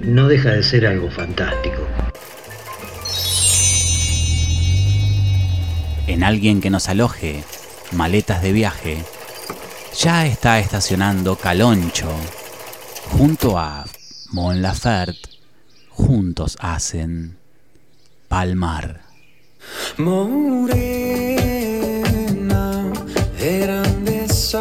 no 0.00 0.26
deja 0.26 0.52
de 0.52 0.62
ser 0.62 0.86
algo 0.86 1.10
fantástico. 1.10 2.07
En 6.08 6.24
alguien 6.24 6.60
que 6.62 6.70
nos 6.70 6.88
aloje, 6.88 7.44
maletas 7.92 8.40
de 8.42 8.52
viaje, 8.52 9.04
ya 9.94 10.26
está 10.26 10.58
estacionando 10.58 11.36
Caloncho. 11.36 12.10
Junto 13.10 13.58
a 13.58 13.84
Mon 14.32 14.62
Laferte, 14.62 15.28
juntos 15.90 16.56
hacen 16.60 17.36
Palmar. 18.26 19.02
Morena 19.98 21.28
de 23.38 23.58
grandes 23.58 24.54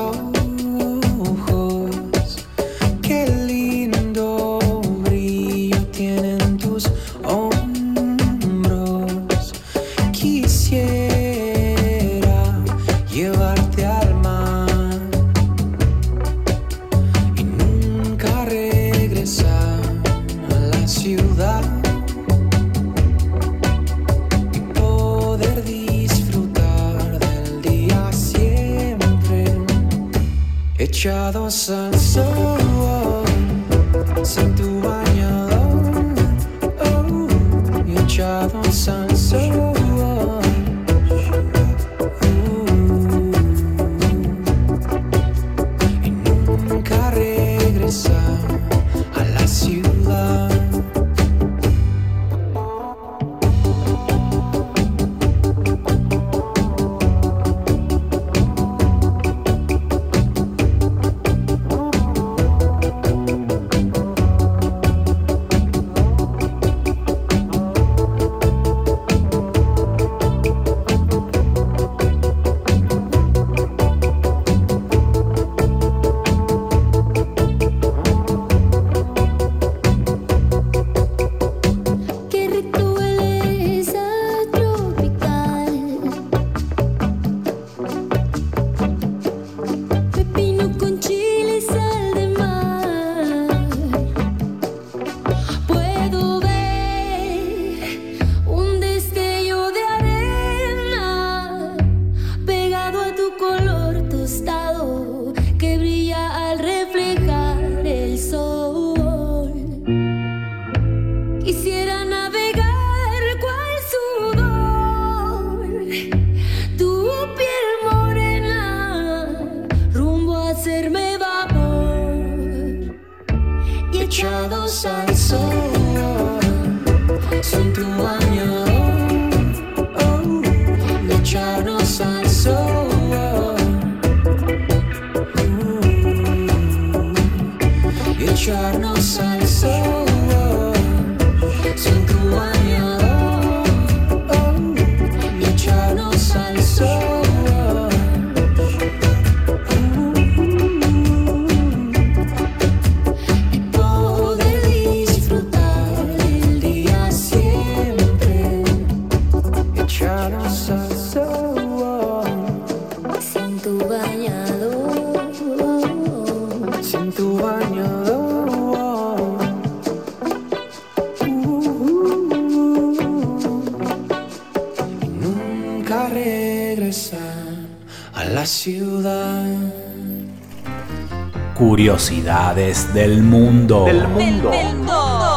Curiosidades 182.58 182.93
del 182.95 183.22
mundo. 183.22 183.86
Del 183.86 184.08
mundo. 184.08 184.51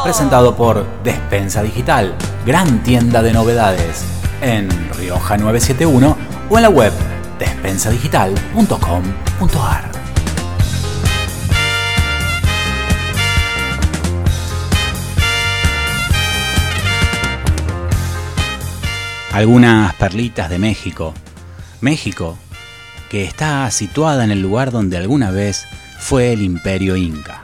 Presentado 0.03 0.55
por 0.55 0.83
Despensa 1.03 1.61
Digital, 1.61 2.15
gran 2.47 2.81
tienda 2.81 3.21
de 3.21 3.31
novedades, 3.31 4.03
en 4.41 4.67
Rioja 4.95 5.37
971 5.37 6.17
o 6.49 6.57
en 6.57 6.63
la 6.63 6.69
web 6.69 6.91
despensadigital.com.ar. 7.37 9.91
Algunas 19.31 19.93
perlitas 19.93 20.49
de 20.49 20.57
México. 20.57 21.13
México, 21.81 22.35
que 23.11 23.25
está 23.25 23.69
situada 23.69 24.23
en 24.23 24.31
el 24.31 24.41
lugar 24.41 24.71
donde 24.71 24.97
alguna 24.97 25.29
vez 25.29 25.67
fue 26.01 26.33
el 26.33 26.41
imperio 26.41 26.97
inca, 26.97 27.43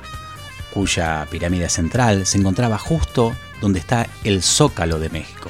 cuya 0.74 1.26
pirámide 1.30 1.70
central 1.70 2.26
se 2.26 2.39
encontraba 2.39 2.78
justo 2.78 3.34
donde 3.62 3.80
está 3.80 4.08
el 4.24 4.43
Zócalo 4.43 4.99
de 4.99 5.10
México. 5.10 5.49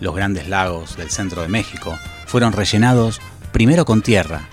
Los 0.00 0.14
grandes 0.14 0.48
lagos 0.48 0.96
del 0.96 1.08
centro 1.08 1.40
de 1.40 1.48
México 1.48 1.96
fueron 2.26 2.52
rellenados 2.52 3.20
primero 3.52 3.86
con 3.86 4.02
tierra 4.02 4.48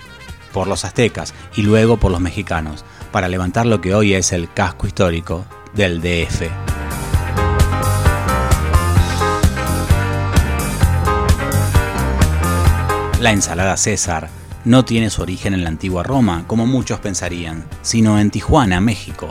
por 0.52 0.68
los 0.68 0.84
aztecas 0.84 1.34
y 1.56 1.62
luego 1.62 1.98
por 1.98 2.12
los 2.12 2.20
mexicanos 2.20 2.84
para 3.12 3.28
levantar 3.28 3.66
lo 3.66 3.80
que 3.80 3.94
hoy 3.94 4.14
es 4.14 4.32
el 4.32 4.50
casco 4.50 4.86
histórico 4.86 5.44
del 5.74 6.00
DF. 6.00 6.42
La 13.20 13.32
ensalada 13.32 13.76
César 13.76 14.43
no 14.64 14.84
tiene 14.84 15.10
su 15.10 15.22
origen 15.22 15.54
en 15.54 15.62
la 15.62 15.68
antigua 15.68 16.02
Roma, 16.02 16.44
como 16.46 16.66
muchos 16.66 17.00
pensarían, 17.00 17.64
sino 17.82 18.18
en 18.18 18.30
Tijuana, 18.30 18.80
México. 18.80 19.30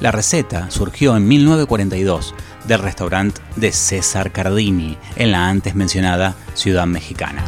La 0.00 0.10
receta 0.10 0.70
surgió 0.70 1.16
en 1.16 1.28
1942 1.28 2.34
del 2.66 2.80
restaurante 2.80 3.40
de 3.56 3.72
César 3.72 4.32
Cardini, 4.32 4.96
en 5.16 5.32
la 5.32 5.48
antes 5.48 5.74
mencionada 5.74 6.34
ciudad 6.54 6.86
mexicana. 6.86 7.44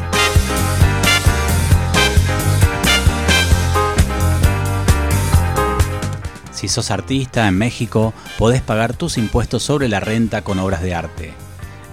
Si 6.53 6.68
sos 6.68 6.91
artista 6.91 7.49
en 7.49 7.59
México, 7.59 8.14
podés 8.39 8.62
pagar 8.62 8.95
tus 8.95 9.18
impuestos 9.18 9.62
sobre 9.62 9.89
la 9.89 10.01
renta 10.01 10.43
con 10.43 10.59
obras 10.59 10.83
de 10.83 10.95
arte. 10.95 11.35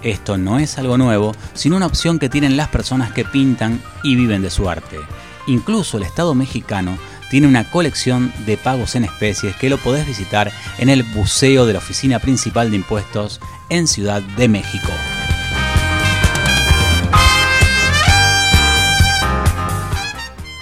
Esto 0.04 0.38
no 0.38 0.60
es 0.60 0.78
algo 0.78 0.98
nuevo, 0.98 1.34
sino 1.54 1.78
una 1.78 1.86
opción 1.86 2.20
que 2.20 2.30
tienen 2.30 2.58
las 2.58 2.70
personas 2.70 3.12
que 3.12 3.26
pintan 3.26 3.82
y 4.04 4.16
viven 4.16 4.42
de 4.42 4.50
su 4.50 4.70
arte. 4.70 4.98
Incluso 5.48 5.98
el 5.98 6.04
Estado 6.04 6.36
mexicano 6.36 6.98
tiene 7.30 7.48
una 7.48 7.70
colección 7.70 8.34
de 8.46 8.58
pagos 8.58 8.96
en 8.96 9.06
especies 9.06 9.56
que 9.56 9.70
lo 9.70 9.78
podés 9.78 10.06
visitar 10.06 10.52
en 10.78 10.90
el 10.90 11.04
buceo 11.04 11.66
de 11.66 11.74
la 11.74 11.80
Oficina 11.80 12.20
Principal 12.20 12.70
de 12.70 12.78
Impuestos 12.78 13.40
en 13.70 13.88
Ciudad 13.88 14.22
de 14.22 14.48
México. 14.50 14.92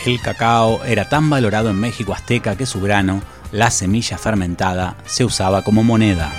El 0.06 0.22
cacao 0.22 0.84
era 0.86 1.10
tan 1.10 1.30
valorado 1.30 1.70
en 1.70 1.80
México 1.80 2.14
azteca 2.14 2.56
que 2.56 2.66
su 2.66 2.80
grano, 2.80 3.22
la 3.52 3.70
semilla 3.70 4.18
fermentada, 4.18 4.96
se 5.06 5.26
usaba 5.26 5.64
como 5.64 5.84
moneda. 5.84 6.32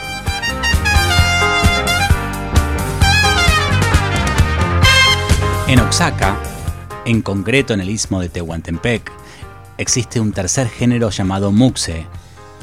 En 5.68 5.78
Oaxaca, 5.78 6.36
en 7.10 7.22
concreto 7.22 7.74
en 7.74 7.80
el 7.80 7.90
istmo 7.90 8.20
de 8.20 8.28
Tehuantepec, 8.28 9.10
existe 9.78 10.20
un 10.20 10.32
tercer 10.32 10.68
género 10.68 11.10
llamado 11.10 11.50
muxe, 11.50 12.06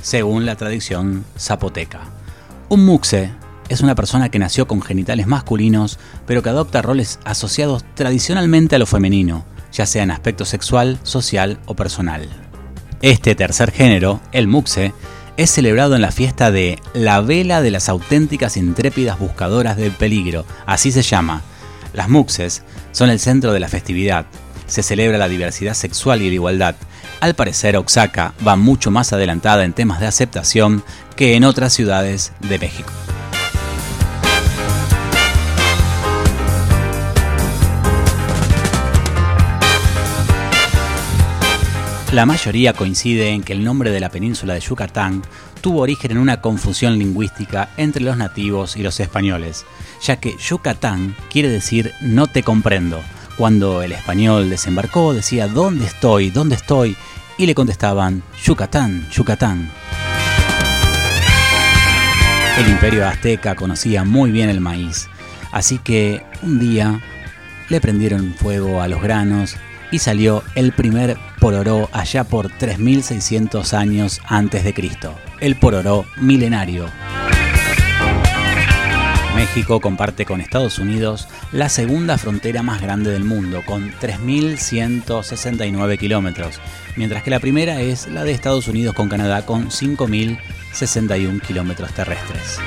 según 0.02 0.46
la 0.46 0.56
tradición 0.56 1.26
zapoteca. 1.38 2.00
Un 2.70 2.86
muxe 2.86 3.32
es 3.68 3.82
una 3.82 3.94
persona 3.94 4.30
que 4.30 4.40
nació 4.40 4.66
con 4.66 4.82
genitales 4.82 5.28
masculinos, 5.28 6.00
pero 6.26 6.42
que 6.42 6.50
adopta 6.50 6.82
roles 6.82 7.20
asociados 7.26 7.84
tradicionalmente 7.94 8.78
a 8.78 8.80
lo 8.80 8.86
femenino, 8.86 9.44
ya 9.74 9.86
sea 9.86 10.04
en 10.04 10.12
aspecto 10.12 10.46
sexual, 10.46 10.98
social 11.04 11.60
o 11.66 11.76
personal. 11.76 12.30
Este 13.02 13.36
tercer 13.36 13.72
género, 13.72 14.22
el 14.32 14.48
muxe, 14.48 14.94
es 15.36 15.52
celebrado 15.52 15.96
en 15.96 16.02
la 16.02 16.12
fiesta 16.12 16.52
de 16.52 16.80
la 16.94 17.20
vela 17.20 17.62
de 17.62 17.72
las 17.72 17.90
auténticas 17.90 18.56
intrépidas 18.56 19.20
buscadoras 19.20 19.76
del 19.76 19.92
peligro, 19.92 20.46
así 20.66 20.94
se 20.94 21.02
llama. 21.02 21.42
Las 21.94 22.10
muxes 22.10 22.64
son 22.92 23.10
el 23.10 23.20
centro 23.20 23.54
de 23.54 23.60
la 23.60 23.70
festividad. 23.70 24.26
Se 24.68 24.84
celebra 24.84 25.18
la 25.18 25.30
diversidad 25.30 25.74
sexual 25.74 26.22
y 26.22 26.28
la 26.28 26.36
igualdad. 26.36 26.76
Al 27.20 27.36
parecer, 27.36 27.78
Oaxaca 27.78 28.34
va 28.46 28.56
mucho 28.56 28.92
más 28.92 29.14
adelantada 29.14 29.64
en 29.64 29.74
temas 29.74 30.00
de 30.00 30.08
aceptación 30.08 30.84
que 31.16 31.36
en 31.36 31.44
otras 31.46 31.74
ciudades 31.74 32.34
de 32.42 32.60
México. 32.60 32.92
La 42.14 42.26
mayoría 42.26 42.72
coincide 42.72 43.30
en 43.30 43.44
que 43.44 43.52
el 43.52 43.66
nombre 43.66 43.92
de 43.92 44.00
la 44.00 44.10
península 44.10 44.54
de 44.54 44.62
Yucatán 44.62 45.24
tuvo 45.60 45.82
origen 45.82 46.12
en 46.12 46.20
una 46.20 46.40
confusión 46.40 46.98
lingüística 46.98 47.70
entre 47.76 48.02
los 48.02 48.16
nativos 48.16 48.78
y 48.78 48.82
los 48.82 49.00
españoles, 49.02 49.66
ya 50.02 50.16
que 50.16 50.38
Yucatán 50.38 51.18
quiere 51.30 51.50
decir 51.50 51.92
no 52.02 52.28
te 52.28 52.44
comprendo. 52.44 53.02
Cuando 53.38 53.82
el 53.82 53.92
español 53.92 54.50
desembarcó 54.50 55.14
decía 55.14 55.48
¿dónde 55.50 55.86
estoy? 55.86 56.30
¿dónde 56.30 56.56
estoy? 56.56 56.96
y 57.38 57.46
le 57.46 57.54
contestaban 57.54 58.24
Yucatán, 58.44 59.08
Yucatán. 59.12 59.70
El 62.58 62.70
imperio 62.70 63.08
azteca 63.08 63.56
conocía 63.56 64.04
muy 64.04 64.32
bien 64.32 64.50
el 64.50 64.62
maíz, 64.62 65.08
así 65.52 65.78
que 65.78 66.24
un 66.42 66.58
día 66.58 67.00
le 67.70 67.82
prendieron 67.82 68.34
fuego 68.34 68.82
a 68.82 68.88
los 68.88 69.02
granos 69.02 69.56
y 69.92 70.00
salió 70.00 70.44
el 70.56 70.72
primer 70.72 71.18
pororó 71.40 71.90
allá 71.92 72.24
por 72.24 72.50
3600 72.50 73.74
años 73.74 74.22
antes 74.26 74.64
de 74.64 74.74
Cristo, 74.74 75.14
el 75.40 75.56
pororó 75.56 76.06
milenario. 76.18 76.90
México 79.36 79.80
comparte 79.80 80.26
con 80.26 80.42
Estados 80.42 80.80
Unidos 80.80 81.28
la 81.52 81.70
segunda 81.70 82.18
frontera 82.18 82.64
más 82.64 82.82
grande 82.82 83.12
del 83.12 83.24
mundo, 83.24 83.62
con 83.64 83.92
3.169 83.92 86.00
kilómetros, 86.00 86.60
mientras 86.96 87.22
que 87.22 87.30
la 87.30 87.40
primera 87.40 87.82
es 87.82 88.08
la 88.08 88.24
de 88.24 88.32
Estados 88.32 88.68
Unidos 88.68 88.96
con 88.96 89.10
Canadá, 89.10 89.46
con 89.46 89.70
5.061 89.70 91.40
kilómetros 91.42 91.94
terrestres. 91.94 92.58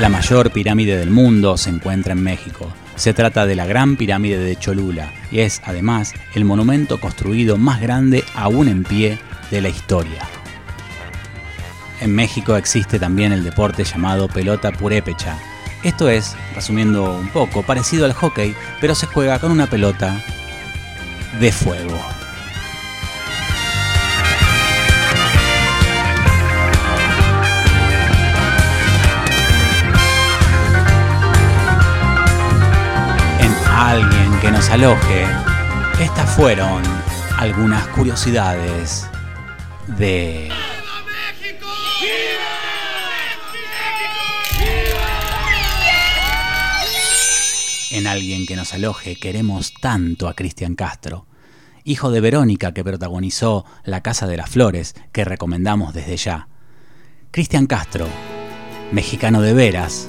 La 0.00 0.08
mayor 0.08 0.50
pirámide 0.50 0.98
del 0.98 1.10
mundo 1.10 1.56
se 1.56 1.70
encuentra 1.70 2.12
en 2.12 2.24
México. 2.24 2.72
Se 2.96 3.12
trata 3.12 3.46
de 3.46 3.54
la 3.54 3.66
Gran 3.66 3.96
Pirámide 3.96 4.38
de 4.38 4.56
Cholula 4.56 5.12
y 5.30 5.40
es 5.40 5.60
además 5.64 6.14
el 6.34 6.44
monumento 6.44 6.98
construido 6.98 7.58
más 7.58 7.80
grande 7.80 8.24
aún 8.34 8.68
en 8.68 8.84
pie 8.84 9.18
de 9.50 9.60
la 9.60 9.68
historia. 9.68 10.22
En 12.00 12.14
México 12.14 12.56
existe 12.56 12.98
también 12.98 13.32
el 13.32 13.44
deporte 13.44 13.84
llamado 13.84 14.28
pelota 14.28 14.72
purépecha. 14.72 15.38
Esto 15.82 16.08
es, 16.08 16.34
resumiendo 16.54 17.16
un 17.16 17.28
poco, 17.28 17.62
parecido 17.62 18.06
al 18.06 18.14
hockey, 18.14 18.54
pero 18.80 18.94
se 18.94 19.06
juega 19.06 19.38
con 19.38 19.52
una 19.52 19.66
pelota 19.66 20.22
de 21.38 21.52
fuego. 21.52 21.98
Que 34.40 34.50
nos 34.50 34.68
aloje, 34.70 35.24
estas 36.00 36.28
fueron 36.34 36.82
algunas 37.38 37.86
curiosidades 37.88 39.06
de... 39.98 40.50
En 47.90 48.06
alguien 48.06 48.46
que 48.46 48.56
nos 48.56 48.74
aloje 48.74 49.16
queremos 49.16 49.72
tanto 49.80 50.28
a 50.28 50.34
Cristian 50.34 50.74
Castro, 50.74 51.26
hijo 51.84 52.10
de 52.10 52.20
Verónica 52.20 52.74
que 52.74 52.84
protagonizó 52.84 53.64
La 53.84 54.02
Casa 54.02 54.26
de 54.26 54.36
las 54.36 54.50
Flores, 54.50 54.94
que 55.12 55.24
recomendamos 55.24 55.94
desde 55.94 56.16
ya. 56.16 56.48
Cristian 57.30 57.66
Castro, 57.66 58.06
mexicano 58.92 59.40
de 59.40 59.54
veras, 59.54 60.08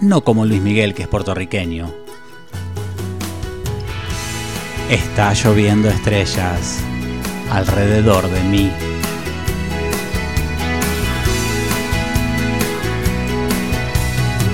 no 0.00 0.24
como 0.24 0.44
Luis 0.44 0.60
Miguel 0.60 0.94
que 0.94 1.02
es 1.02 1.08
puertorriqueño. 1.08 2.03
Está 4.90 5.32
lloviendo 5.32 5.88
estrellas 5.88 6.78
alrededor 7.50 8.28
de 8.30 8.40
mí. 8.44 8.70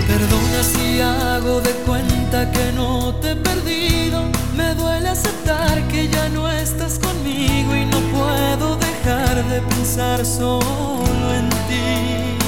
Perdona 0.06 0.62
si 0.62 1.00
hago 1.00 1.60
de 1.60 1.70
cuenta 1.86 2.50
que 2.52 2.72
no 2.72 3.14
te 3.16 3.32
he 3.32 3.36
perdido. 3.36 4.22
Me 4.56 4.74
duele 4.74 5.08
aceptar 5.08 5.82
que 5.88 6.08
ya 6.08 6.28
no 6.28 6.48
estás 6.48 6.98
conmigo 6.98 7.74
y 7.74 7.84
no 7.86 7.98
puedo 8.16 8.76
dejar 8.76 9.44
de 9.48 9.60
pensar 9.62 10.24
solo 10.24 11.34
en 11.34 11.48
ti. 11.68 12.38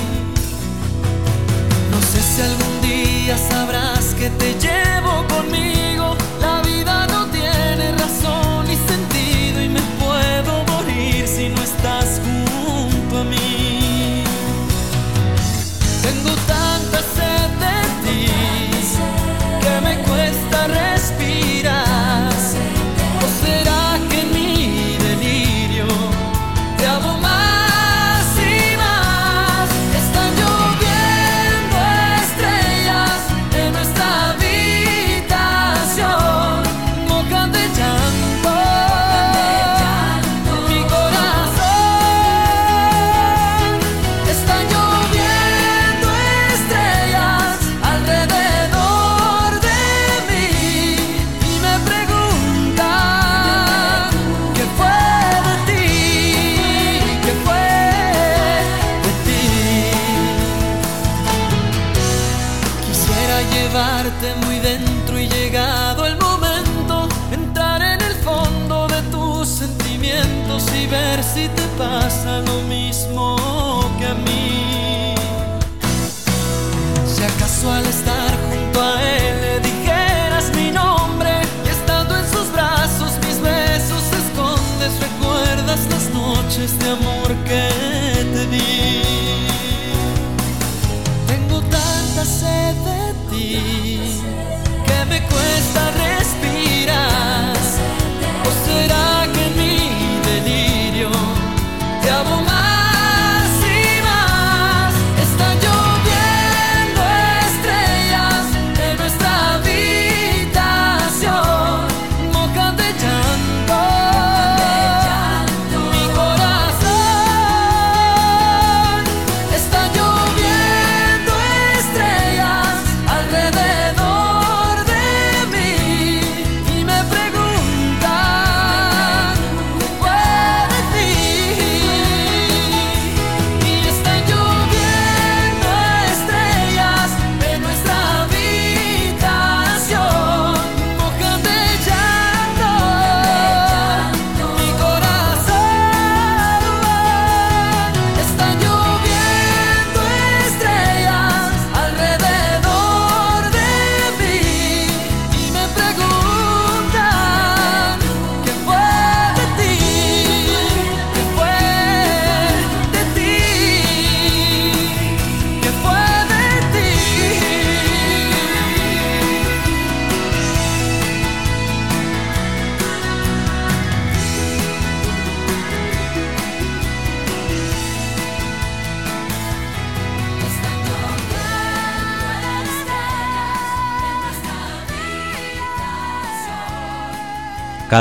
No 1.90 2.00
sé 2.00 2.20
Si 2.22 2.42
algún 2.42 2.80
día 2.80 3.36
sabrás 3.36 4.14
que 4.14 4.30
te 4.30 4.54
llevo 4.54 5.26
conmigo, 5.28 5.81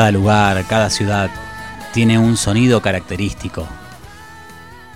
Cada 0.02 0.12
lugar, 0.14 0.66
cada 0.66 0.89
ciudad 0.89 1.30
tiene 1.93 2.18
un 2.18 2.36
sonido 2.36 2.82
característico. 2.82 3.68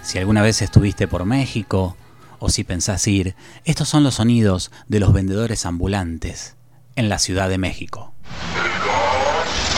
Si 0.01 0.17
alguna 0.17 0.41
vez 0.41 0.63
estuviste 0.63 1.07
por 1.07 1.25
México 1.25 1.95
o 2.39 2.49
si 2.49 2.63
pensás 2.63 3.05
ir, 3.05 3.35
estos 3.65 3.87
son 3.87 4.03
los 4.03 4.15
sonidos 4.15 4.71
de 4.87 4.99
los 4.99 5.13
vendedores 5.13 5.67
ambulantes 5.67 6.55
en 6.95 7.07
la 7.07 7.19
Ciudad 7.19 7.49
de 7.49 7.59
México. 7.59 8.15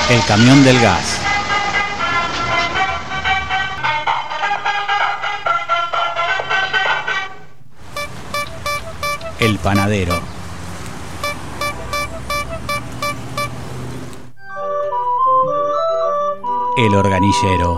El 0.10 0.24
camión 0.24 0.64
del 0.64 0.80
gas. 0.80 1.20
El 9.42 9.58
panadero. 9.58 10.37
El 16.78 16.94
organillero. 16.94 17.76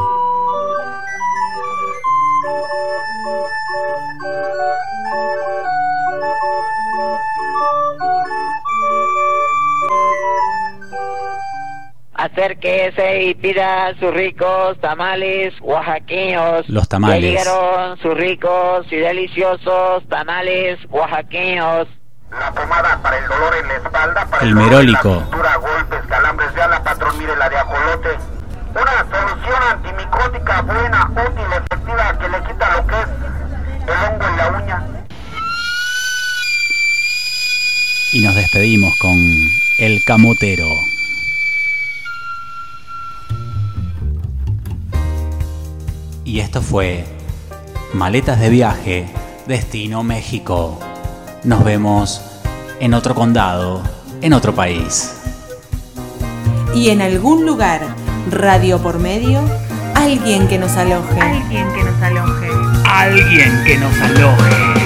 Acérquese 12.13 13.23
y 13.23 13.35
pida 13.35 13.93
sus 13.99 14.13
ricos 14.13 14.77
tamales 14.81 15.53
oaxaqueños. 15.61 16.67
Los 16.67 16.89
tamales. 16.89 17.21
Ya 17.21 17.29
llegaron 17.29 17.97
sus 17.99 18.13
ricos 18.15 18.85
y 18.91 18.97
deliciosos 18.97 20.07
tamales 20.09 20.77
oaxaqueños. 20.89 21.87
La 22.31 22.51
pomada 22.51 22.99
para 23.01 23.17
el 23.17 23.27
dolor 23.27 23.53
en 23.61 23.67
la 23.69 23.75
espalda, 23.75 24.25
para 24.29 24.43
El 24.43 24.49
en 24.49 24.55
merólico. 24.55 25.09
la 25.09 25.57
efectiva, 31.19 32.17
que 32.19 32.29
le 32.29 32.43
quita 32.43 32.75
lo 32.75 32.87
que 32.87 32.95
es 32.95 33.07
el 33.87 34.13
hongo 34.13 34.27
en 34.27 34.37
la 34.37 34.63
uña. 34.63 34.83
Y 38.11 38.21
nos 38.21 38.35
despedimos 38.35 38.97
con 38.97 39.17
El 39.77 40.03
Camotero. 40.03 40.69
Y 46.25 46.39
esto 46.39 46.61
fue 46.61 47.05
Maletas 47.93 48.39
de 48.39 48.49
viaje, 48.49 49.07
Destino 49.47 50.03
México. 50.03 50.79
Nos 51.43 51.63
vemos 51.63 52.21
en 52.79 52.93
otro 52.93 53.15
condado, 53.15 53.81
en 54.21 54.33
otro 54.33 54.53
país. 54.53 55.15
Y 56.75 56.89
en 56.89 57.01
algún 57.01 57.45
lugar, 57.45 57.81
radio 58.29 58.79
por 58.79 58.99
medio, 58.99 59.41
alguien 59.99 60.47
que 60.47 60.57
nos 60.57 60.75
aloje. 60.77 61.19
Alguien 61.19 61.67
que 61.73 61.83
nos 61.83 62.01
aloje. 62.01 62.49
Alguien 62.85 63.63
que 63.65 63.77
nos 63.77 64.01
aloje. 64.01 64.78